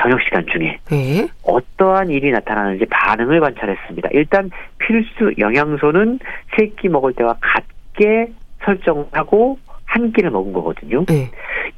저녁 0.00 0.20
시간 0.22 0.46
중에 0.46 0.78
네. 0.90 1.26
어떠한 1.42 2.10
일이 2.10 2.30
나타나는지 2.30 2.84
반응을 2.86 3.40
관찰했습니다. 3.40 4.10
일단 4.12 4.50
필수 4.78 5.32
영양소는 5.38 6.18
세 6.56 6.68
끼 6.76 6.88
먹을 6.88 7.12
때와 7.14 7.36
같게 7.40 8.28
설정하고 8.64 9.58
한 9.84 10.12
끼를 10.12 10.30
먹은 10.30 10.52
거거든요. 10.52 11.04
네. 11.06 11.30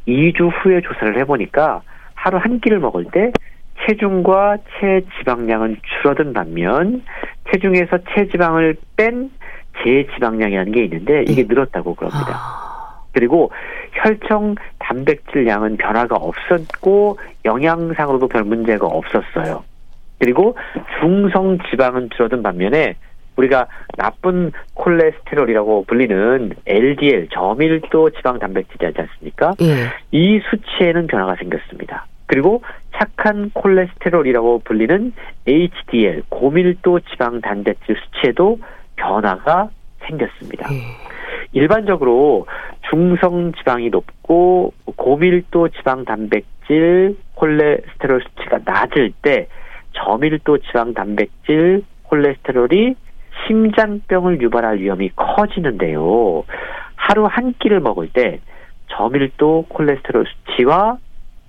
2주 0.07 0.51
후에 0.63 0.83
조사를 0.83 1.19
해보니까 1.21 1.81
하루 2.15 2.37
한 2.39 2.61
끼를 2.61 2.81
먹을 2.81 3.05
때 3.13 3.33
체중과 3.85 4.59
체지방량은 4.79 5.77
줄어든 5.83 6.33
반면 6.33 7.03
체중에서 7.51 7.99
체지방을 8.14 8.77
뺀 8.97 9.31
제지방량이라는 9.83 10.72
게 10.72 10.85
있는데 10.85 11.22
이게 11.22 11.43
네. 11.43 11.49
늘었다고 11.49 11.95
그럽니다. 11.95 12.33
아. 12.33 13.03
그리고 13.12 13.51
혈청 13.93 14.57
단백질량은 14.79 15.79
변화가 15.79 16.16
없었고 16.16 17.18
영양상으로도 17.45 18.29
별 18.29 18.45
문제가 18.45 18.87
없었어요. 18.87 19.64
그리고 20.18 20.57
중성 21.01 21.59
지방은 21.70 22.11
줄어든 22.11 22.43
반면에 22.43 22.95
우리가 23.37 23.66
나쁜 23.97 24.53
콜레스테롤이라고 24.74 25.85
불리는 25.87 26.53
LDL 26.66 27.29
저밀도 27.31 28.11
지방 28.11 28.39
단백질이지 28.39 29.01
않습니까? 29.01 29.55
예. 29.61 29.89
이 30.11 30.41
수치에는 30.51 31.07
변화가 31.07 31.37
생겼습니다. 31.37 32.07
그리고 32.27 32.62
착한 32.93 33.51
콜레스테롤이라고 33.51 34.61
불리는 34.64 35.12
HDL 35.47 36.22
고밀도 36.29 37.01
지방 37.01 37.41
단백질 37.41 37.97
수치에도 37.97 38.59
변화가 38.97 39.70
생겼습니다. 40.07 40.72
예. 40.72 40.79
일반적으로 41.53 42.47
중성 42.89 43.53
지방이 43.53 43.91
높고 43.91 44.72
고밀도 44.97 45.68
지방 45.70 46.05
단백질 46.05 47.16
콜레스테롤 47.35 48.22
수치가 48.22 48.59
낮을 48.64 49.12
때 49.22 49.49
저밀도 49.93 50.59
지방 50.59 50.95
단백질 50.95 51.83
콜레스테롤이 52.05 52.95
심장병을 53.47 54.41
유발할 54.41 54.79
위험이 54.79 55.11
커지는데요. 55.14 56.45
하루 56.95 57.24
한 57.24 57.55
끼를 57.59 57.81
먹을 57.81 58.09
때 58.09 58.41
저밀도 58.89 59.66
콜레스테롤 59.68 60.27
수치와 60.27 60.99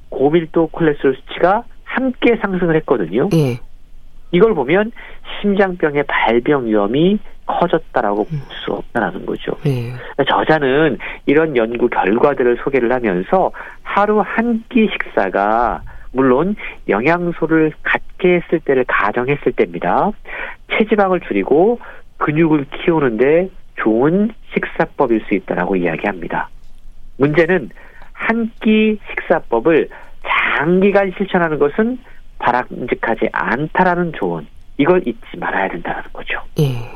고밀도 0.09 0.67
콜레스테롤 0.67 1.15
수치가 1.15 1.63
함께 1.83 2.37
상승을 2.41 2.75
했거든요. 2.77 3.29
예. 3.33 3.59
이걸 4.31 4.53
보면 4.53 4.91
심장병의 5.41 6.03
발병 6.07 6.65
위험이 6.65 7.19
커졌다라고 7.45 8.25
볼수 8.25 8.71
음. 8.71 8.73
없다라는 8.73 9.25
거죠. 9.25 9.53
예. 9.65 9.93
저자는 10.25 10.97
이런 11.25 11.55
연구 11.55 11.87
결과들을 11.87 12.57
소개를 12.63 12.91
하면서 12.91 13.51
하루 13.83 14.19
한 14.19 14.63
끼 14.69 14.89
식사가 14.91 15.81
물론 16.11 16.55
영양소를 16.89 17.71
갖게 17.83 18.35
했을 18.35 18.59
때를 18.59 18.83
가정했을 18.87 19.53
때입니다. 19.53 20.11
체지방을 20.71 21.21
줄이고 21.21 21.79
근육을 22.17 22.65
키우는데 22.71 23.49
좋은 23.75 24.31
식사법일 24.53 25.23
수 25.27 25.35
있다라고 25.35 25.75
이야기합니다. 25.75 26.49
문제는 27.17 27.69
한 28.17 28.51
끼 28.61 28.97
식사법을 29.09 29.89
장기간 30.57 31.13
실천하는 31.17 31.59
것은 31.59 31.97
바람직하지 32.39 33.29
않다라는 33.31 34.13
조언. 34.17 34.47
이걸 34.77 35.01
잊지 35.07 35.37
말아야 35.37 35.69
된다는 35.69 36.03
거죠. 36.13 36.39
예. 36.59 36.89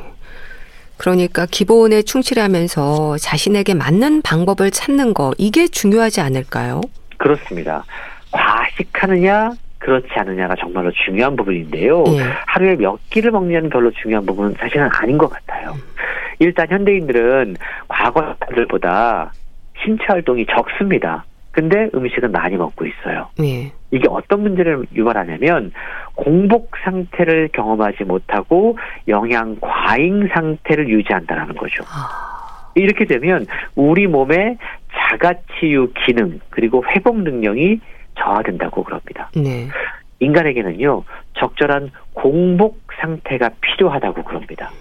그러니까 0.97 1.47
기본에 1.49 2.01
충실하면서 2.03 3.17
자신에게 3.17 3.73
맞는 3.73 4.21
방법을 4.21 4.69
찾는 4.71 5.13
거 5.15 5.31
이게 5.37 5.67
중요하지 5.67 6.21
않을까요? 6.21 6.81
그렇습니다. 7.17 7.83
과식하느냐 8.31 9.51
그렇지 9.79 10.07
않느냐가 10.15 10.55
정말로 10.59 10.91
중요한 10.91 11.35
부분인데요. 11.35 12.03
예. 12.09 12.19
하루에 12.45 12.75
몇 12.75 12.99
끼를 13.09 13.31
먹냐는 13.31 13.69
별로 13.69 13.89
중요한 13.91 14.25
부분은 14.27 14.55
사실은 14.59 14.87
아닌 14.93 15.17
것 15.17 15.27
같아요. 15.27 15.75
일단 16.37 16.67
현대인들은 16.69 17.57
과거 17.87 18.35
사람들보다 18.39 19.31
신체 19.83 20.03
활동이 20.07 20.45
적습니다. 20.45 21.25
근데 21.51 21.89
음식은 21.93 22.31
많이 22.31 22.55
먹고 22.55 22.85
있어요. 22.85 23.29
예. 23.41 23.71
이게 23.91 24.07
어떤 24.09 24.41
문제를 24.41 24.85
유발하냐면 24.95 25.73
공복 26.15 26.71
상태를 26.83 27.49
경험하지 27.53 28.05
못하고 28.05 28.77
영양 29.09 29.57
과잉 29.59 30.29
상태를 30.33 30.87
유지한다는 30.87 31.55
거죠. 31.55 31.83
아... 31.87 32.71
이렇게 32.75 33.03
되면 33.05 33.45
우리 33.75 34.07
몸의 34.07 34.57
자가치유 34.93 35.91
기능 36.05 36.39
그리고 36.49 36.83
회복 36.87 37.19
능력이 37.21 37.81
저하된다고 38.17 38.83
그럽니다. 38.83 39.29
네. 39.35 39.67
인간에게는요 40.19 41.03
적절한 41.33 41.91
공복 42.13 42.79
상태가 43.01 43.49
필요하다고 43.59 44.23
그럽니다. 44.23 44.71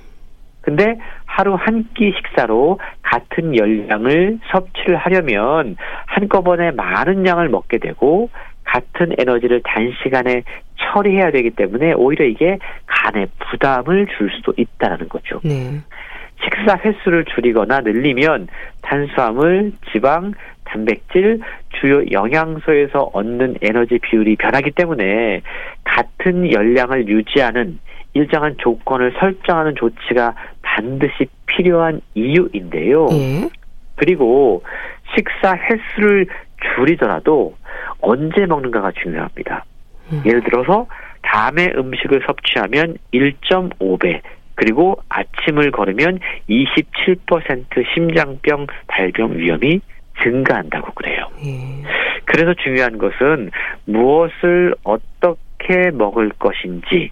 근데 0.62 0.98
하루 1.24 1.54
한 1.54 1.84
끼 1.94 2.12
식사로 2.12 2.78
같은 3.02 3.56
열량을 3.56 4.38
섭취를 4.50 4.96
하려면 4.96 5.76
한꺼번에 6.06 6.70
많은 6.70 7.26
양을 7.26 7.48
먹게 7.48 7.78
되고 7.78 8.30
같은 8.64 9.12
에너지를 9.18 9.62
단시간에 9.64 10.42
처리해야 10.76 11.30
되기 11.30 11.50
때문에 11.50 11.92
오히려 11.94 12.24
이게 12.24 12.58
간에 12.86 13.26
부담을 13.38 14.06
줄 14.16 14.30
수도 14.30 14.52
있다는 14.56 15.08
거죠. 15.08 15.40
네. 15.42 15.80
식사 16.42 16.78
횟수를 16.82 17.24
줄이거나 17.26 17.80
늘리면 17.80 18.48
탄수화물, 18.82 19.72
지방, 19.92 20.32
단백질, 20.64 21.40
주요 21.80 22.02
영양소에서 22.10 23.10
얻는 23.12 23.56
에너지 23.60 23.98
비율이 23.98 24.36
변하기 24.36 24.70
때문에 24.70 25.42
같은 25.84 26.50
열량을 26.50 27.08
유지하는 27.08 27.78
일정한 28.14 28.56
조건을 28.58 29.14
설정하는 29.18 29.74
조치가 29.76 30.34
반드시 30.62 31.26
필요한 31.46 32.00
이유인데요. 32.14 33.06
예. 33.12 33.48
그리고 33.96 34.62
식사 35.14 35.54
횟수를 35.54 36.26
줄이더라도 36.74 37.54
언제 38.00 38.46
먹는가가 38.46 38.92
중요합니다. 39.02 39.64
음. 40.12 40.22
예를 40.26 40.42
들어서 40.42 40.86
다음에 41.22 41.72
음식을 41.76 42.22
섭취하면 42.26 42.96
1.5배 43.12 44.20
그리고 44.54 45.00
아침을 45.08 45.70
걸으면 45.70 46.18
27% 46.48 47.94
심장병 47.94 48.66
발병 48.88 49.36
위험이 49.36 49.80
증가한다고 50.22 50.92
그래요. 50.92 51.26
예. 51.44 51.82
그래서 52.26 52.54
중요한 52.62 52.98
것은 52.98 53.50
무엇을 53.86 54.74
어떻게 54.84 55.90
먹을 55.92 56.30
것인지 56.30 57.10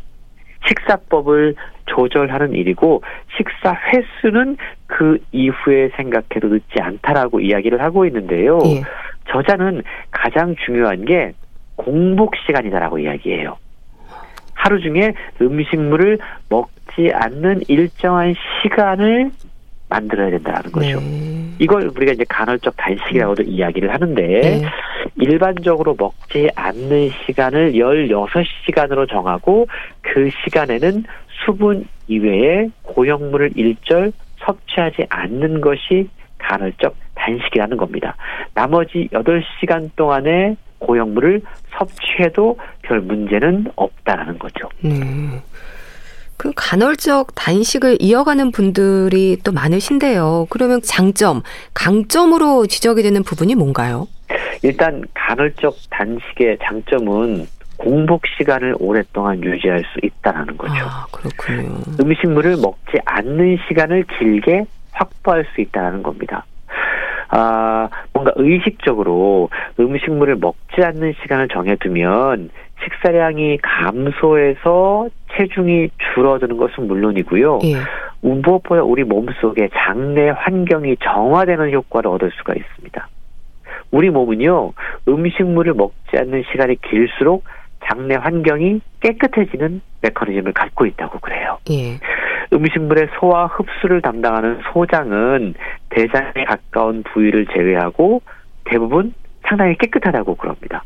식사법을 0.68 1.54
조절하는 1.86 2.52
일이고 2.52 3.02
식사 3.36 3.74
횟수는 3.74 4.56
그 4.86 5.18
이후에 5.32 5.90
생각해도 5.96 6.48
늦지 6.48 6.80
않다라고 6.80 7.40
이야기를 7.40 7.82
하고 7.82 8.06
있는데요. 8.06 8.58
예. 8.66 8.82
저자는 9.30 9.82
가장 10.10 10.54
중요한 10.64 11.04
게 11.04 11.32
공복 11.76 12.34
시간이다라고 12.46 12.98
이야기해요. 12.98 13.56
하루 14.54 14.80
중에 14.80 15.14
음식물을 15.40 16.18
먹지 16.48 17.12
않는 17.12 17.62
일정한 17.68 18.34
시간을 18.62 19.30
만들어야 19.88 20.30
된다는 20.30 20.72
거죠. 20.72 21.00
네. 21.00 21.47
이걸 21.58 21.90
우리가 21.94 22.12
이제 22.12 22.24
간헐적 22.28 22.76
단식이라고도 22.76 23.42
음. 23.42 23.48
이야기를 23.48 23.92
하는데 23.92 24.22
네. 24.22 24.62
일반적으로 25.16 25.96
먹지 25.98 26.48
않는 26.54 27.10
시간을 27.26 27.72
16시간으로 27.72 29.08
정하고 29.08 29.66
그 30.02 30.30
시간에는 30.44 31.04
수분 31.44 31.86
이외에 32.06 32.68
고형물을 32.82 33.52
일절 33.56 34.12
섭취하지 34.44 35.06
않는 35.08 35.60
것이 35.60 36.08
간헐적 36.38 36.94
단식이라는 37.14 37.76
겁니다. 37.76 38.16
나머지 38.54 39.08
8시간 39.12 39.90
동안에 39.96 40.56
고형물을 40.78 41.42
섭취해도 41.76 42.56
별 42.82 43.00
문제는 43.00 43.66
없다라는 43.76 44.38
거죠. 44.38 44.68
네. 44.80 44.90
그 46.38 46.52
간헐적 46.54 47.34
단식을 47.34 47.98
이어가는 48.00 48.52
분들이 48.52 49.36
또 49.44 49.52
많으신데요. 49.52 50.46
그러면 50.48 50.80
장점, 50.82 51.42
강점으로 51.74 52.66
지적이 52.66 53.02
되는 53.02 53.22
부분이 53.24 53.56
뭔가요? 53.56 54.06
일단 54.62 55.04
간헐적 55.14 55.76
단식의 55.90 56.58
장점은 56.62 57.46
공복 57.76 58.22
시간을 58.38 58.76
오랫동안 58.78 59.42
유지할 59.42 59.80
수 59.80 60.00
있다는 60.02 60.56
거죠. 60.56 60.74
아, 60.84 61.06
그렇군요. 61.10 61.80
음식물을 62.00 62.56
먹지 62.56 62.98
않는 63.04 63.58
시간을 63.68 64.04
길게 64.18 64.64
확보할 64.92 65.44
수 65.54 65.60
있다는 65.60 66.02
겁니다. 66.02 66.44
아, 67.30 67.88
뭔가 68.12 68.32
의식적으로 68.36 69.50
음식물을 69.78 70.36
먹지 70.36 70.82
않는 70.82 71.14
시간을 71.22 71.48
정해두면 71.48 72.50
식사량이 72.84 73.58
감소해서 73.62 75.08
체중이 75.36 75.90
줄어드는 76.14 76.56
것은 76.56 76.86
물론이고요. 76.86 77.60
예. 77.64 77.76
무엇보다 78.20 78.82
우리 78.82 79.04
몸속에 79.04 79.68
장내 79.74 80.30
환경이 80.30 80.96
정화되는 81.02 81.72
효과를 81.72 82.10
얻을 82.10 82.30
수가 82.36 82.54
있습니다. 82.54 83.08
우리 83.90 84.10
몸은요, 84.10 84.72
음식물을 85.08 85.74
먹지 85.74 86.18
않는 86.18 86.44
시간이 86.50 86.76
길수록 86.82 87.44
장내 87.86 88.16
환경이 88.16 88.80
깨끗해지는 89.00 89.80
메커니즘을 90.02 90.52
갖고 90.52 90.86
있다고 90.86 91.20
그래요. 91.20 91.58
예. 91.70 91.98
음식물의 92.52 93.08
소화 93.18 93.46
흡수를 93.46 94.00
담당하는 94.02 94.60
소장은 94.72 95.54
대장에 95.90 96.44
가까운 96.46 97.02
부위를 97.02 97.46
제외하고 97.46 98.22
대부분 98.64 99.14
상당히 99.46 99.76
깨끗하다고 99.78 100.34
그럽니다. 100.36 100.82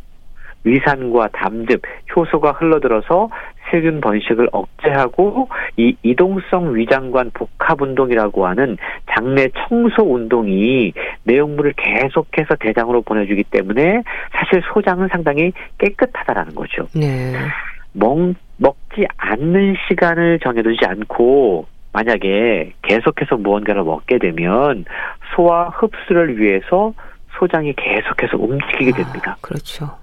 위산과 0.64 1.28
담즙, 1.32 1.82
효소가 2.14 2.52
흘러들어서 2.52 3.30
세균 3.70 4.00
번식을 4.00 4.48
억제하고 4.52 5.48
이 5.76 5.96
이동성 6.02 6.74
위장관 6.74 7.30
복합 7.32 7.80
운동이라고 7.80 8.46
하는 8.46 8.76
장내 9.10 9.48
청소 9.68 10.02
운동이 10.02 10.92
내용물을 11.24 11.72
계속해서 11.76 12.56
대장으로 12.60 13.02
보내주기 13.02 13.44
때문에 13.44 14.02
사실 14.32 14.62
소장은 14.72 15.08
상당히 15.10 15.52
깨끗하다라는 15.78 16.54
거죠. 16.54 16.86
네. 16.94 17.32
먹, 17.92 18.34
먹지 18.58 19.06
않는 19.16 19.76
시간을 19.88 20.40
정해두지 20.40 20.84
않고 20.86 21.66
만약에 21.92 22.72
계속해서 22.82 23.36
무언가를 23.36 23.84
먹게 23.84 24.18
되면 24.18 24.84
소화 25.34 25.68
흡수를 25.68 26.38
위해서 26.38 26.94
소장이 27.38 27.74
계속해서 27.74 28.36
움직이게 28.38 28.92
아, 28.92 29.04
됩니다. 29.04 29.32
아, 29.32 29.36
그렇죠. 29.40 30.01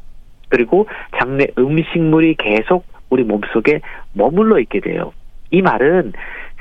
그리고 0.50 0.88
장내 1.18 1.48
음식물이 1.58 2.36
계속 2.36 2.86
우리 3.10 3.24
몸속에 3.24 3.82
머물러 4.14 4.60
있게 4.60 4.80
돼요. 4.80 5.14
이 5.52 5.62
말은 5.62 6.14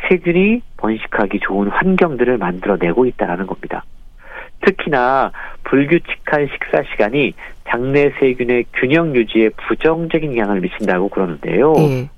세균이 0.09 0.63
번식하기 0.77 1.41
좋은 1.41 1.69
환경들을 1.69 2.39
만들어내고 2.39 3.07
있다는 3.07 3.47
겁니다. 3.47 3.85
특히나 4.61 5.33
불규칙한 5.65 6.49
식사 6.53 6.83
시간이 6.91 7.35
장내 7.69 8.13
세균의 8.19 8.65
균형 8.75 9.15
유지에 9.15 9.51
부정적인 9.51 10.37
영향을 10.37 10.61
미친다고 10.61 11.09
그러는데요. 11.09 11.73
네. 11.73 12.09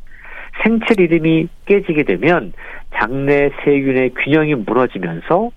생체 0.63 0.95
리듬이 0.95 1.49
깨지게 1.67 2.05
되면 2.05 2.53
장내 2.95 3.51
세균의 3.65 4.11
균형이 4.15 4.55
무너지면서 4.55 5.51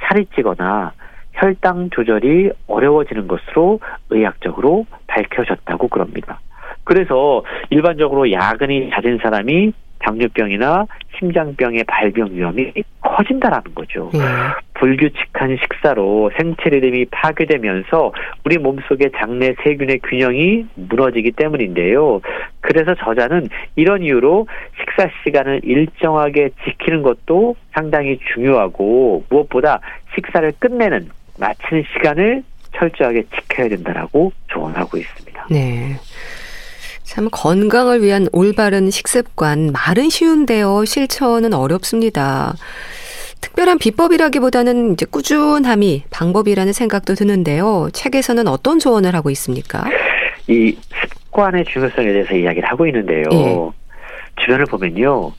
살이 0.00 0.26
찌거나 0.34 0.92
혈당 1.38 1.90
조절이 1.90 2.50
어려워지는 2.66 3.28
것으로 3.28 3.80
의학적으로 4.10 4.86
밝혀졌다고 5.06 5.88
그럽니다. 5.88 6.40
그래서 6.84 7.44
일반적으로 7.70 8.30
야근이 8.30 8.90
잦은 8.90 9.18
사람이 9.22 9.72
당뇨병이나 10.00 10.86
심장병의 11.18 11.84
발병 11.84 12.30
위험이 12.32 12.72
커진다라는 13.00 13.74
거죠. 13.74 14.10
네. 14.12 14.20
불규칙한 14.74 15.58
식사로 15.60 16.30
생체 16.38 16.70
리듬이 16.70 17.06
파괴되면서 17.06 18.12
우리 18.44 18.58
몸속의 18.58 19.10
장내 19.16 19.54
세균의 19.62 19.98
균형이 20.00 20.66
무너지기 20.76 21.32
때문인데요. 21.32 22.20
그래서 22.60 22.94
저자는 22.94 23.48
이런 23.74 24.02
이유로 24.02 24.46
식사 24.78 25.10
시간을 25.24 25.62
일정하게 25.64 26.50
지키는 26.64 27.02
것도 27.02 27.56
상당히 27.72 28.18
중요하고 28.32 29.24
무엇보다 29.28 29.80
식사를 30.14 30.52
끝내는 30.60 31.08
마치는 31.38 31.84
시간을 31.92 32.42
철저하게 32.76 33.24
지켜야 33.34 33.68
된다라고 33.68 34.32
조언하고 34.48 34.98
있습니다. 34.98 35.46
네. 35.50 35.96
참 37.02 37.28
건강을 37.30 38.02
위한 38.02 38.28
올바른 38.32 38.90
식습관 38.90 39.72
말은 39.72 40.10
쉬운데요. 40.10 40.84
실천은 40.84 41.54
어렵습니다. 41.54 42.54
특별한 43.40 43.78
비법이라기보다는 43.78 44.92
이제 44.92 45.06
꾸준함이 45.06 46.04
방법이라는 46.10 46.72
생각도 46.72 47.14
드는데요. 47.14 47.88
책에서는 47.92 48.46
어떤 48.46 48.78
조언을 48.78 49.14
하고 49.14 49.30
있습니까? 49.30 49.84
이 50.48 50.76
습관의 51.00 51.64
중요성에 51.66 52.12
대해서 52.12 52.34
이야기를 52.34 52.68
하고 52.68 52.86
있는데요. 52.86 53.24
예. 53.32 53.56
주변을 54.42 54.66
보면요. 54.66 55.32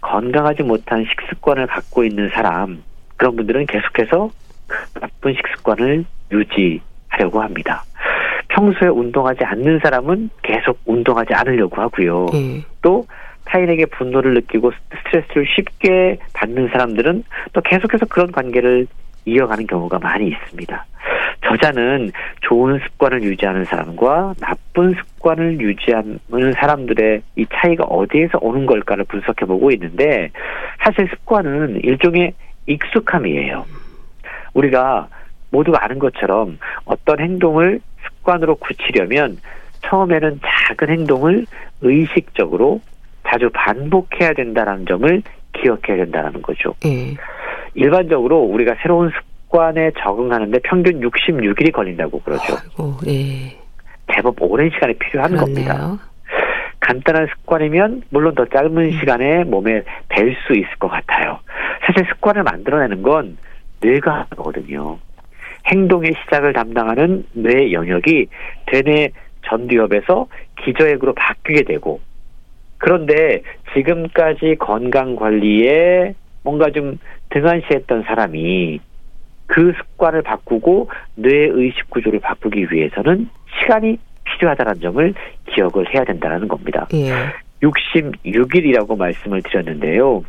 건강하지 0.00 0.62
못한 0.62 1.04
식습관을 1.08 1.66
갖고 1.66 2.04
있는 2.04 2.30
사람, 2.32 2.82
그런 3.16 3.34
분들은 3.36 3.66
계속해서 3.66 4.30
나쁜 5.00 5.34
식습관을 5.34 6.04
유지하려고 6.30 7.42
합니다. 7.42 7.84
평소에 8.48 8.88
운동하지 8.88 9.44
않는 9.44 9.80
사람은 9.82 10.30
계속 10.42 10.78
운동하지 10.86 11.34
않으려고 11.34 11.80
하고요. 11.80 12.26
음. 12.34 12.64
또 12.82 13.06
타인에게 13.44 13.86
분노를 13.86 14.34
느끼고 14.34 14.72
스트레스를 15.04 15.46
쉽게 15.54 16.18
받는 16.32 16.68
사람들은 16.68 17.24
또 17.52 17.60
계속해서 17.60 18.06
그런 18.06 18.32
관계를 18.32 18.86
이어가는 19.24 19.66
경우가 19.66 19.98
많이 19.98 20.28
있습니다. 20.28 20.86
저자는 21.44 22.12
좋은 22.40 22.80
습관을 22.80 23.22
유지하는 23.22 23.64
사람과 23.64 24.34
나쁜 24.40 24.94
습관을 24.94 25.60
유지하는 25.60 26.18
사람들의 26.54 27.22
이 27.36 27.46
차이가 27.52 27.84
어디에서 27.84 28.38
오는 28.40 28.66
걸까를 28.66 29.04
분석해 29.04 29.46
보고 29.46 29.70
있는데 29.72 30.30
사실 30.82 31.08
습관은 31.08 31.80
일종의 31.84 32.32
익숙함이에요. 32.66 33.64
우리가 34.56 35.08
모두가 35.50 35.84
아는 35.84 35.98
것처럼 35.98 36.58
어떤 36.84 37.20
행동을 37.20 37.80
습관으로 38.04 38.56
굳히려면 38.56 39.38
처음에는 39.82 40.40
작은 40.42 40.88
행동을 40.88 41.46
의식적으로 41.82 42.80
자주 43.28 43.50
반복해야 43.52 44.32
된다는 44.32 44.86
점을 44.86 45.22
기억해야 45.52 46.04
된다는 46.04 46.42
거죠. 46.42 46.74
예. 46.84 47.14
일반적으로 47.74 48.40
우리가 48.40 48.76
새로운 48.82 49.10
습관에 49.10 49.92
적응하는데 49.98 50.58
평균 50.60 51.00
66일이 51.00 51.72
걸린다고 51.72 52.20
그러죠. 52.20 52.56
아이고, 52.56 52.96
예. 53.06 53.56
제법 54.12 54.36
오랜 54.40 54.70
시간이 54.70 54.94
필요한 54.94 55.32
그렇네요. 55.32 55.66
겁니다. 55.66 55.98
간단한 56.80 57.26
습관이면 57.34 58.02
물론 58.10 58.34
더 58.34 58.44
짧은 58.46 58.76
음. 58.76 58.90
시간에 58.92 59.44
몸에 59.44 59.82
뵐 60.08 60.36
수 60.46 60.52
있을 60.52 60.68
것 60.78 60.88
같아요. 60.88 61.40
사실 61.84 62.06
습관을 62.12 62.44
만들어내는 62.44 63.02
건 63.02 63.36
뇌가 63.80 64.26
하거든요. 64.30 64.98
행동의 65.66 66.12
시작을 66.22 66.52
담당하는 66.52 67.24
뇌 67.32 67.72
영역이 67.72 68.26
대뇌 68.66 69.10
전두엽에서 69.42 70.26
기저핵으로 70.62 71.14
바뀌게 71.14 71.62
되고 71.64 72.00
그런데 72.78 73.42
지금까지 73.74 74.56
건강 74.58 75.16
관리에 75.16 76.14
뭔가 76.42 76.70
좀 76.70 76.98
등한시했던 77.30 78.04
사람이 78.04 78.80
그 79.46 79.72
습관을 79.76 80.22
바꾸고 80.22 80.90
뇌 81.14 81.48
의식 81.52 81.88
구조를 81.90 82.20
바꾸기 82.20 82.68
위해서는 82.70 83.28
시간이 83.60 83.98
필요하다는 84.24 84.80
점을 84.80 85.14
기억을 85.46 85.92
해야 85.94 86.04
된다는 86.04 86.48
겁니다. 86.48 86.86
예. 86.94 87.12
66일이라고 87.62 88.98
말씀을 88.98 89.42
드렸는데요. 89.42 90.24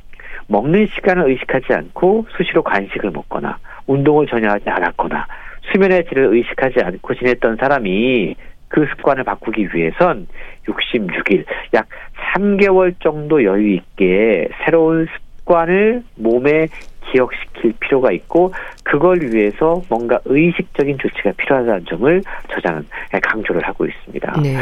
먹는 0.48 0.88
시간을 0.96 1.30
의식하지 1.30 1.74
않고 1.74 2.28
수시로 2.38 2.64
간식을 2.64 3.12
먹거나 3.12 3.58
운동을 3.86 4.28
전혀 4.28 4.50
하지 4.50 4.70
않았거나 4.70 5.28
수면의 5.72 6.06
질을 6.06 6.34
의식하지 6.36 6.80
않고 6.82 7.16
지냈던 7.16 7.58
사람이 7.58 8.36
그 8.70 8.86
습관을 8.96 9.24
바꾸기 9.24 9.70
위해선 9.74 10.28
66일, 10.66 11.46
약 11.74 11.88
3개월 12.34 12.94
정도 13.00 13.44
여유 13.44 13.76
있게 13.76 14.50
새로운 14.66 15.08
습관을 15.46 16.04
몸에 16.16 16.68
기억시킬 17.12 17.74
필요가 17.80 18.12
있고 18.12 18.54
그걸 18.84 19.22
위해서 19.22 19.82
뭔가 19.90 20.20
의식적인 20.26 20.98
조치가 20.98 21.32
필요하다는 21.38 21.86
점을 21.86 22.22
저자는 22.52 22.84
강조를 23.22 23.66
하고 23.66 23.86
있습니다. 23.86 24.42
네. 24.42 24.58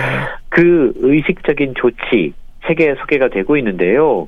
그 0.50 0.94
의식적인 0.98 1.74
조치 1.76 2.34
책에 2.68 2.96
소개가 2.96 3.30
되고 3.30 3.58
있는데요. 3.58 4.28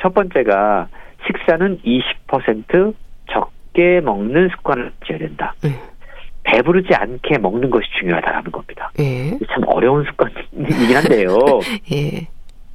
첫 0.00 0.14
번째가 0.14 0.88
식사는 1.26 1.80
20% 1.82 2.94
적게 3.30 4.00
먹는 4.00 4.48
습관을 4.56 4.92
가져야 5.00 5.18
된다. 5.18 5.54
네. 5.62 5.70
배부르지 6.44 6.94
않게 6.94 7.38
먹는 7.38 7.68
것이 7.70 7.86
중요하다라는 8.00 8.50
겁니다. 8.50 8.90
예. 8.98 9.30
참 9.52 9.64
어려운 9.66 10.04
습관이긴 10.04 10.96
한데요. 10.96 11.36
예. 11.92 12.26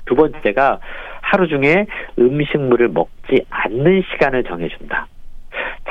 두 0.05 0.15
번째가 0.15 0.79
하루 1.21 1.47
중에 1.47 1.87
음식물을 2.19 2.89
먹지 2.89 3.45
않는 3.49 4.03
시간을 4.11 4.43
정해준다. 4.43 5.07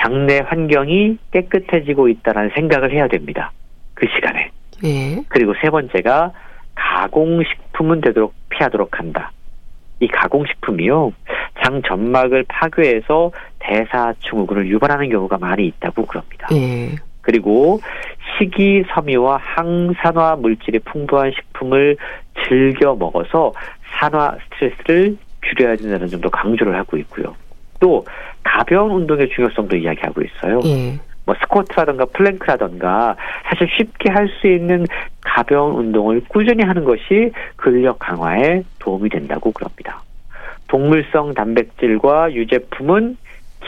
장내 0.00 0.42
환경이 0.44 1.18
깨끗해지고 1.32 2.08
있다는 2.08 2.50
생각을 2.54 2.92
해야 2.92 3.08
됩니다. 3.08 3.52
그 3.94 4.06
시간에. 4.14 4.50
예. 4.84 5.22
그리고 5.28 5.54
세 5.60 5.70
번째가 5.70 6.32
가공식품은 6.74 8.00
되도록 8.00 8.34
피하도록 8.50 8.98
한다. 8.98 9.32
이 10.00 10.08
가공식품이요. 10.08 11.12
장 11.62 11.80
점막을 11.82 12.44
파괴해서 12.48 13.30
대사증후군을 13.60 14.66
유발하는 14.68 15.08
경우가 15.10 15.38
많이 15.38 15.66
있다고 15.66 16.06
그럽니다. 16.06 16.48
예. 16.52 16.96
그리고 17.20 17.80
식이섬유와 18.38 19.36
항산화 19.36 20.36
물질이 20.36 20.80
풍부한 20.80 21.32
식품을 21.32 21.96
즐겨 22.48 22.94
먹어서 22.94 23.52
산화 23.92 24.36
스트레스를 24.44 25.16
줄여야 25.46 25.76
된다는 25.76 26.08
점도 26.08 26.28
강조를 26.30 26.74
하고 26.76 26.96
있고요. 26.98 27.34
또 27.78 28.04
가벼운 28.42 28.90
운동의 28.92 29.28
중요성도 29.30 29.76
이야기하고 29.76 30.22
있어요. 30.22 30.60
예. 30.64 30.98
뭐 31.24 31.36
스쿼트라든가 31.40 32.04
플랭크라든가 32.06 33.16
사실 33.44 33.68
쉽게 33.76 34.10
할 34.10 34.28
수 34.40 34.48
있는 34.48 34.86
가벼운 35.20 35.76
운동을 35.76 36.22
꾸준히 36.28 36.64
하는 36.64 36.84
것이 36.84 37.30
근력 37.54 37.98
강화에 38.00 38.62
도움이 38.80 39.08
된다고 39.08 39.52
그럽니다. 39.52 40.02
동물성 40.72 41.34
단백질과 41.34 42.32
유제품은 42.32 43.18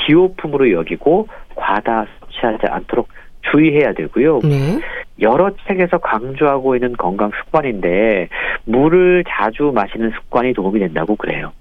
기호품으로 0.07 0.73
여기고 0.73 1.29
과다 1.55 2.07
섭취하지 2.19 2.67
않도록 2.67 3.09
주의해야 3.53 3.93
되고요. 3.93 4.41
네. 4.43 4.81
여러 5.21 5.51
책에서 5.69 5.99
강조하고 5.99 6.77
있는 6.77 6.95
건강 6.95 7.31
습관인데 7.45 8.31
물을 8.65 9.23
자주 9.29 9.71
마시는 9.75 10.13
습관이 10.13 10.55
도움이 10.55 10.81
된다고 10.81 11.15
그래요. 11.15 11.53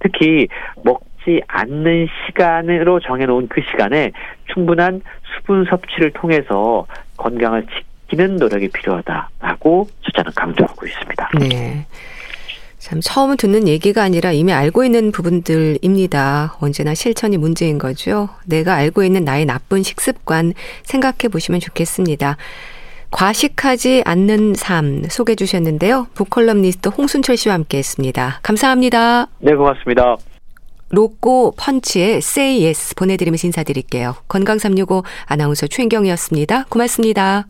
특히 0.00 0.48
먹지 0.82 1.42
않는 1.46 2.08
시간으로 2.26 3.00
정해놓은 3.00 3.48
그 3.48 3.60
시간에 3.70 4.12
충분한 4.54 5.02
수분 5.36 5.66
섭취를 5.66 6.12
통해서 6.12 6.86
건강을 7.18 7.66
지키는 8.08 8.36
노력이 8.36 8.70
필요하다라고 8.72 9.88
주자는 10.00 10.32
강조하고 10.34 10.86
있습니다. 10.86 11.30
네. 11.38 11.84
참 12.86 13.00
처음 13.02 13.36
듣는 13.36 13.66
얘기가 13.66 14.04
아니라 14.04 14.30
이미 14.30 14.52
알고 14.52 14.84
있는 14.84 15.10
부분들입니다. 15.10 16.54
언제나 16.60 16.94
실천이 16.94 17.36
문제인 17.36 17.78
거죠. 17.78 18.28
내가 18.44 18.74
알고 18.74 19.02
있는 19.02 19.24
나의 19.24 19.44
나쁜 19.44 19.82
식습관 19.82 20.52
생각해 20.84 21.26
보시면 21.32 21.58
좋겠습니다. 21.58 22.36
과식하지 23.10 24.04
않는 24.06 24.54
삶 24.54 25.02
소개해 25.08 25.34
주셨는데요. 25.34 26.06
북컬럼니스트 26.14 26.90
홍순철 26.90 27.36
씨와 27.36 27.56
함께 27.56 27.78
했습니다. 27.78 28.38
감사합니다. 28.44 29.26
네, 29.40 29.56
고맙습니다. 29.56 30.14
로꼬 30.90 31.54
펀치의 31.58 32.18
Say 32.18 32.66
Yes 32.66 32.94
보내드리면서 32.94 33.48
인사드릴게요. 33.48 34.14
건강365 34.28 35.02
아나운서 35.24 35.66
최인경이었습니다. 35.66 36.66
고맙습니다. 36.68 37.46